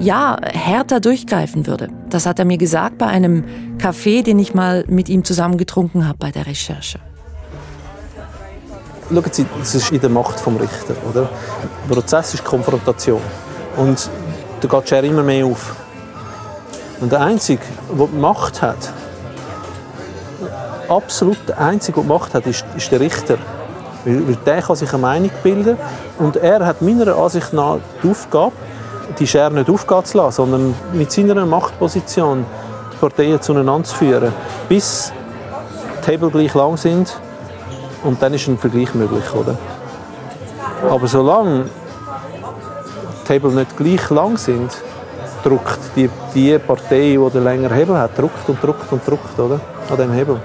ja 0.00 0.36
härter 0.42 0.98
durchgreifen 0.98 1.66
würde. 1.66 1.90
Das 2.10 2.26
hat 2.26 2.38
er 2.38 2.44
mir 2.44 2.58
gesagt 2.58 2.98
bei 2.98 3.06
einem 3.06 3.44
Kaffee, 3.78 4.22
den 4.22 4.38
ich 4.38 4.54
mal 4.54 4.84
mit 4.88 5.08
ihm 5.08 5.22
zusammen 5.24 5.58
getrunken 5.58 6.08
habe 6.08 6.18
bei 6.18 6.30
der 6.32 6.46
Recherche. 6.46 6.98
Schauen 9.08 9.24
Sie, 9.30 9.46
es 9.60 9.74
ist 9.74 9.92
in 9.92 10.00
der 10.00 10.10
Macht 10.10 10.34
des 10.34 10.46
Richter. 10.46 10.96
Oder? 11.08 11.28
Der 11.88 11.94
Prozess 11.94 12.34
ist 12.34 12.44
Konfrontation. 12.44 13.20
Und 13.76 14.10
da 14.60 14.68
geht 14.68 14.90
die 14.90 15.08
immer 15.08 15.22
mehr 15.22 15.46
auf. 15.46 15.74
Und 17.00 17.10
der 17.10 17.20
Einzige, 17.20 17.62
der 17.98 18.06
die 18.06 18.16
Macht 18.16 18.62
hat, 18.62 18.92
absolut 20.88 21.38
der 21.48 21.58
Einzige, 21.58 21.94
der 21.94 22.02
die 22.02 22.08
Macht 22.08 22.34
hat, 22.34 22.46
ist, 22.46 22.64
ist 22.76 22.92
der 22.92 23.00
Richter. 23.00 23.38
Weil, 24.04 24.26
weil 24.28 24.36
der 24.36 24.62
kann 24.62 24.76
sich 24.76 24.92
eine 24.92 25.02
Meinung 25.02 25.30
bilden 25.42 25.76
und 26.18 26.36
er 26.36 26.64
hat 26.66 26.82
meiner 26.82 27.16
Ansicht 27.16 27.52
nach 27.52 27.78
die 28.02 28.10
Aufgabe, 28.10 28.52
die 29.18 29.26
Schere 29.26 29.52
nicht 29.52 29.70
aufgehen 29.70 30.04
zu 30.04 30.18
lassen, 30.18 30.36
sondern 30.36 30.74
mit 30.92 31.12
seiner 31.12 31.46
Machtposition 31.46 32.44
die 32.92 32.96
Parteien 32.96 33.40
zueinander 33.40 33.84
zu 33.84 33.96
führen, 33.96 34.32
bis 34.68 35.12
die 36.04 36.10
Hebel 36.10 36.30
gleich 36.30 36.54
lang 36.54 36.76
sind 36.76 37.16
und 38.02 38.20
dann 38.22 38.34
ist 38.34 38.48
ein 38.48 38.58
Vergleich 38.58 38.94
möglich, 38.94 39.24
oder? 39.34 39.56
Aber 40.90 41.06
solange 41.06 41.66
Hebel 43.28 43.52
nicht 43.52 43.76
gleich 43.76 44.10
lang 44.10 44.36
sind, 44.36 44.70
drückt 45.42 45.80
die, 45.96 46.08
die 46.34 46.58
Partei, 46.58 47.18
die 47.18 47.30
den 47.32 47.44
längeren 47.44 47.76
Hebel 47.76 47.98
hat, 47.98 48.18
drückt 48.18 48.48
und 48.48 48.62
drückt 48.62 48.92
und 48.92 49.06
drückt, 49.06 49.38
oder? 49.38 49.60
An 49.90 49.96
dem 49.96 50.12
Hebel. 50.12 50.40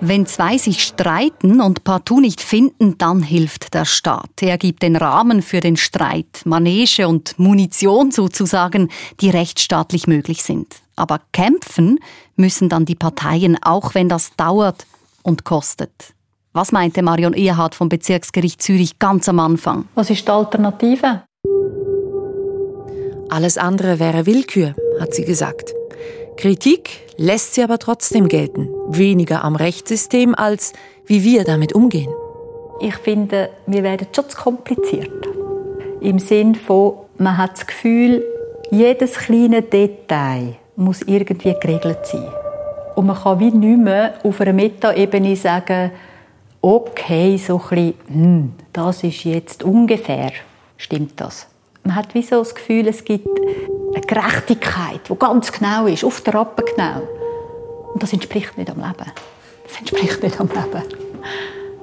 Wenn 0.00 0.26
zwei 0.26 0.58
sich 0.58 0.82
streiten 0.82 1.60
und 1.62 1.82
partout 1.82 2.20
nicht 2.20 2.42
finden, 2.42 2.98
dann 2.98 3.22
hilft 3.22 3.72
der 3.72 3.86
Staat. 3.86 4.42
Er 4.42 4.58
gibt 4.58 4.82
den 4.82 4.94
Rahmen 4.94 5.40
für 5.40 5.60
den 5.60 5.76
Streit, 5.76 6.42
Manege 6.44 7.08
und 7.08 7.38
Munition 7.38 8.10
sozusagen, 8.10 8.90
die 9.20 9.30
rechtsstaatlich 9.30 10.06
möglich 10.06 10.42
sind. 10.42 10.76
Aber 10.96 11.20
kämpfen 11.32 11.98
müssen 12.36 12.68
dann 12.68 12.84
die 12.84 12.94
Parteien, 12.94 13.56
auch 13.62 13.94
wenn 13.94 14.10
das 14.10 14.36
dauert 14.36 14.86
und 15.22 15.44
kostet. 15.44 16.15
Was 16.56 16.72
meinte 16.72 17.02
Marion 17.02 17.34
Ehrhardt 17.34 17.74
vom 17.74 17.90
Bezirksgericht 17.90 18.62
Zürich 18.62 18.98
ganz 18.98 19.28
am 19.28 19.40
Anfang? 19.40 19.88
Was 19.94 20.08
ist 20.08 20.26
die 20.26 20.32
Alternative? 20.32 21.20
Alles 23.28 23.58
andere 23.58 24.00
wäre 24.00 24.24
Willkür, 24.24 24.74
hat 24.98 25.12
sie 25.12 25.26
gesagt. 25.26 25.74
Kritik 26.38 27.00
lässt 27.18 27.52
sie 27.52 27.62
aber 27.62 27.78
trotzdem 27.78 28.26
gelten. 28.26 28.70
Weniger 28.88 29.44
am 29.44 29.54
Rechtssystem 29.54 30.34
als 30.34 30.72
wie 31.04 31.22
wir 31.24 31.44
damit 31.44 31.74
umgehen. 31.74 32.10
Ich 32.80 32.96
finde, 32.96 33.50
wir 33.66 33.82
werden 33.82 34.06
schon 34.16 34.26
zu 34.30 34.38
kompliziert. 34.38 35.28
Im 36.00 36.18
Sinn 36.18 36.54
von, 36.54 36.94
man 37.18 37.36
hat 37.36 37.52
das 37.52 37.66
Gefühl, 37.66 38.24
jedes 38.70 39.12
kleine 39.18 39.60
Detail 39.60 40.56
muss 40.74 41.02
irgendwie 41.02 41.54
geregelt 41.60 41.98
sein. 42.04 42.26
Und 42.94 43.04
man 43.04 43.16
kann 43.16 43.40
wie 43.40 43.50
nicht 43.50 43.78
mehr 43.78 44.14
auf 44.22 44.40
einer 44.40 44.54
Metaebene 44.54 45.36
sagen, 45.36 45.90
okay, 46.66 47.36
so 47.38 47.62
ein 47.70 47.94
hm, 48.08 48.52
das 48.72 49.04
ist 49.04 49.22
jetzt 49.22 49.62
ungefähr, 49.62 50.32
stimmt 50.76 51.20
das? 51.20 51.46
Man 51.84 51.94
hat 51.94 52.12
wie 52.14 52.22
so 52.22 52.38
das 52.40 52.56
Gefühl, 52.56 52.88
es 52.88 53.04
gibt 53.04 53.28
eine 53.94 54.04
Gerechtigkeit, 54.04 55.00
die 55.08 55.14
ganz 55.14 55.52
genau 55.52 55.86
ist, 55.86 56.02
auf 56.02 56.20
der 56.22 56.34
Rappe 56.34 56.64
genau. 56.64 57.02
Und 57.94 58.02
das 58.02 58.12
entspricht 58.12 58.58
nicht 58.58 58.68
am 58.68 58.78
Leben. 58.78 59.12
Das 59.64 59.78
entspricht 59.78 60.20
nicht 60.24 60.40
am 60.40 60.48
Leben. 60.48 60.82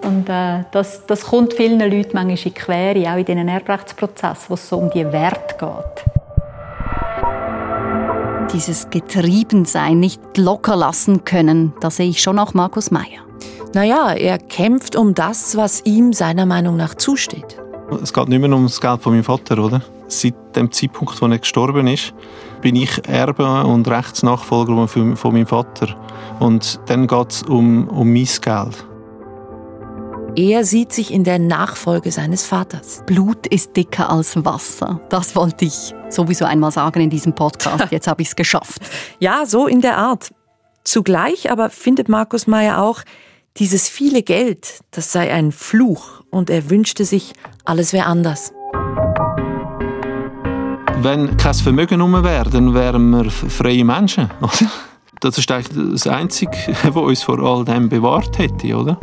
Und 0.02 0.28
äh, 0.28 0.66
das, 0.72 1.06
das 1.06 1.24
kommt 1.28 1.54
vielen 1.54 1.80
Leuten 1.80 2.12
manchmal 2.14 2.38
in 2.44 2.54
Quere, 2.54 3.10
auch 3.14 3.18
in 3.18 3.24
diesen 3.24 3.48
Erbrechtsprozessen, 3.48 4.50
wo 4.50 4.56
es 4.56 4.68
so 4.68 4.78
um 4.80 4.90
die 4.90 5.06
Werte 5.06 5.56
geht. 5.58 6.06
Dieses 8.52 8.90
Getriebensein, 8.90 10.02
nicht 10.02 10.38
locker 10.38 10.76
lassen 10.76 11.24
können, 11.24 11.72
da 11.80 11.90
sehe 11.90 12.10
ich 12.10 12.22
schon 12.22 12.38
auch 12.38 12.54
Markus 12.54 12.92
Meyer. 12.92 13.24
Naja, 13.74 14.14
er 14.14 14.38
kämpft 14.38 14.96
um 14.96 15.16
das, 15.16 15.58
was 15.58 15.84
ihm 15.84 16.14
seiner 16.14 16.46
Meinung 16.46 16.78
nach 16.78 16.94
zusteht. 16.94 17.60
Es 18.02 18.14
geht 18.14 18.30
nicht 18.30 18.40
mehr 18.40 18.56
um 18.56 18.64
das 18.64 18.80
Geld 18.80 19.02
von 19.02 19.14
meinem 19.14 19.24
Vater, 19.24 19.58
oder? 19.58 19.82
Seit 20.08 20.36
dem 20.56 20.72
Zeitpunkt, 20.72 21.20
wo 21.20 21.26
er 21.26 21.40
gestorben 21.40 21.88
ist, 21.88 22.14
bin 22.62 22.76
ich 22.76 23.08
Erbe 23.08 23.64
und 23.64 23.88
Rechtsnachfolger 23.88 24.88
von 24.88 25.34
meinem 25.34 25.48
Vater. 25.48 25.96
Und 26.40 26.80
dann 26.86 27.08
geht 27.08 27.32
es 27.32 27.44
um, 27.44 27.88
um 27.88 28.14
mein 28.14 28.28
Geld. 28.42 28.86
Er 30.36 30.66
sieht 30.66 30.92
sich 30.94 31.12
in 31.12 31.24
der 31.24 31.40
Nachfolge 31.40 32.12
seines 32.12 32.46
Vaters. 32.46 33.04
Blut 33.06 33.48
ist 33.48 33.76
dicker 33.76 34.10
als 34.10 34.44
Wasser. 34.46 35.00
Das 35.10 35.36
wollte 35.36 35.66
ich 35.66 35.94
sowieso 36.10 36.46
einmal 36.46 36.72
sagen 36.72 37.02
in 37.02 37.10
diesem 37.10 37.34
Podcast. 37.34 37.86
Jetzt 37.92 38.08
habe 38.08 38.22
ich 38.22 38.30
es 38.30 38.36
geschafft. 38.36 38.82
Ja, 39.20 39.46
so 39.46 39.68
in 39.68 39.82
der 39.82 39.98
Art. 39.98 40.32
Zugleich 40.84 41.52
aber 41.52 41.70
findet 41.70 42.10
Markus 42.10 42.46
Meyer 42.46 42.82
auch, 42.82 43.02
dieses 43.58 43.88
viele 43.88 44.24
Geld, 44.24 44.80
das 44.92 45.12
sei 45.12 45.32
ein 45.32 45.52
Fluch 45.52 46.24
und 46.32 46.50
er 46.50 46.70
wünschte 46.70 47.06
sich, 47.06 47.34
alles 47.66 47.94
wäre 47.94 48.06
anders. 48.08 48.52
Wenn 51.02 51.38
kein 51.38 51.54
Vermögen 51.54 51.98
herum 51.98 52.24
wäre, 52.24 52.50
dann 52.50 52.74
wären 52.74 53.12
wir 53.12 53.30
freie 53.30 53.84
Menschen. 53.84 54.32
Oder? 54.42 54.72
Das 55.20 55.38
ist 55.38 55.52
eigentlich 55.52 55.92
das 55.92 56.08
Einzige, 56.08 56.52
was 56.84 56.96
uns 56.96 57.24
vor 57.24 57.40
all 57.40 57.64
dem 57.64 57.90
bewahrt 57.90 58.38
hätte, 58.40 58.76
oder? 58.76 59.00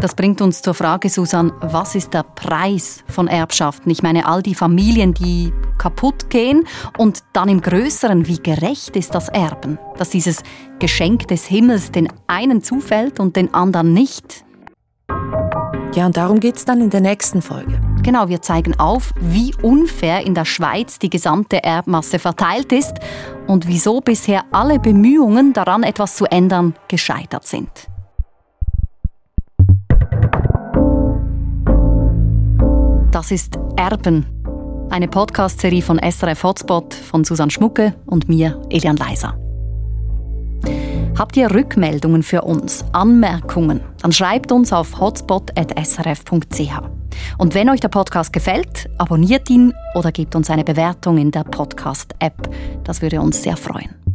Das 0.00 0.14
bringt 0.14 0.42
uns 0.42 0.60
zur 0.60 0.74
Frage, 0.74 1.08
Susan, 1.08 1.52
was 1.60 1.94
ist 1.94 2.12
der 2.12 2.22
Preis 2.22 3.02
von 3.08 3.28
Erbschaften? 3.28 3.90
Ich 3.90 4.02
meine, 4.02 4.26
all 4.26 4.42
die 4.42 4.54
Familien, 4.54 5.14
die 5.14 5.52
kaputt 5.78 6.28
gehen 6.28 6.64
und 6.98 7.22
dann 7.32 7.48
im 7.48 7.62
Größeren, 7.62 8.26
wie 8.26 8.38
gerecht 8.38 8.94
ist 8.96 9.14
das 9.14 9.28
Erben? 9.30 9.78
Dass 9.96 10.10
dieses 10.10 10.42
Geschenk 10.78 11.28
des 11.28 11.46
Himmels 11.46 11.92
den 11.92 12.08
einen 12.26 12.62
zufällt 12.62 13.20
und 13.20 13.36
den 13.36 13.54
anderen 13.54 13.94
nicht? 13.94 14.44
Ja, 15.94 16.04
und 16.04 16.16
darum 16.18 16.40
geht 16.40 16.56
es 16.56 16.66
dann 16.66 16.82
in 16.82 16.90
der 16.90 17.00
nächsten 17.00 17.40
Folge. 17.40 17.80
Genau, 18.02 18.28
wir 18.28 18.42
zeigen 18.42 18.78
auf, 18.78 19.14
wie 19.18 19.54
unfair 19.62 20.26
in 20.26 20.34
der 20.34 20.44
Schweiz 20.44 20.98
die 20.98 21.08
gesamte 21.08 21.64
Erbmasse 21.64 22.18
verteilt 22.18 22.70
ist 22.70 22.96
und 23.46 23.66
wieso 23.66 24.02
bisher 24.02 24.44
alle 24.52 24.78
Bemühungen 24.78 25.54
daran, 25.54 25.82
etwas 25.82 26.16
zu 26.16 26.26
ändern, 26.26 26.74
gescheitert 26.88 27.46
sind. 27.46 27.88
Das 33.16 33.30
ist 33.30 33.58
Erben, 33.76 34.26
eine 34.90 35.08
Podcast-Serie 35.08 35.80
von 35.80 35.98
SRF 35.98 36.42
Hotspot 36.42 36.92
von 36.92 37.24
Susanne 37.24 37.50
Schmucke 37.50 37.94
und 38.04 38.28
mir, 38.28 38.60
Elian 38.68 38.98
Leiser. 38.98 39.38
Habt 41.16 41.34
ihr 41.38 41.50
Rückmeldungen 41.50 42.22
für 42.22 42.42
uns, 42.42 42.84
Anmerkungen, 42.92 43.80
dann 44.02 44.12
schreibt 44.12 44.52
uns 44.52 44.70
auf 44.70 45.00
hotspot.srf.ch. 45.00 46.82
Und 47.38 47.54
wenn 47.54 47.70
euch 47.70 47.80
der 47.80 47.88
Podcast 47.88 48.34
gefällt, 48.34 48.90
abonniert 48.98 49.48
ihn 49.48 49.72
oder 49.94 50.12
gebt 50.12 50.36
uns 50.36 50.50
eine 50.50 50.64
Bewertung 50.64 51.16
in 51.16 51.30
der 51.30 51.44
Podcast-App. 51.44 52.50
Das 52.84 53.00
würde 53.00 53.22
uns 53.22 53.42
sehr 53.42 53.56
freuen. 53.56 54.05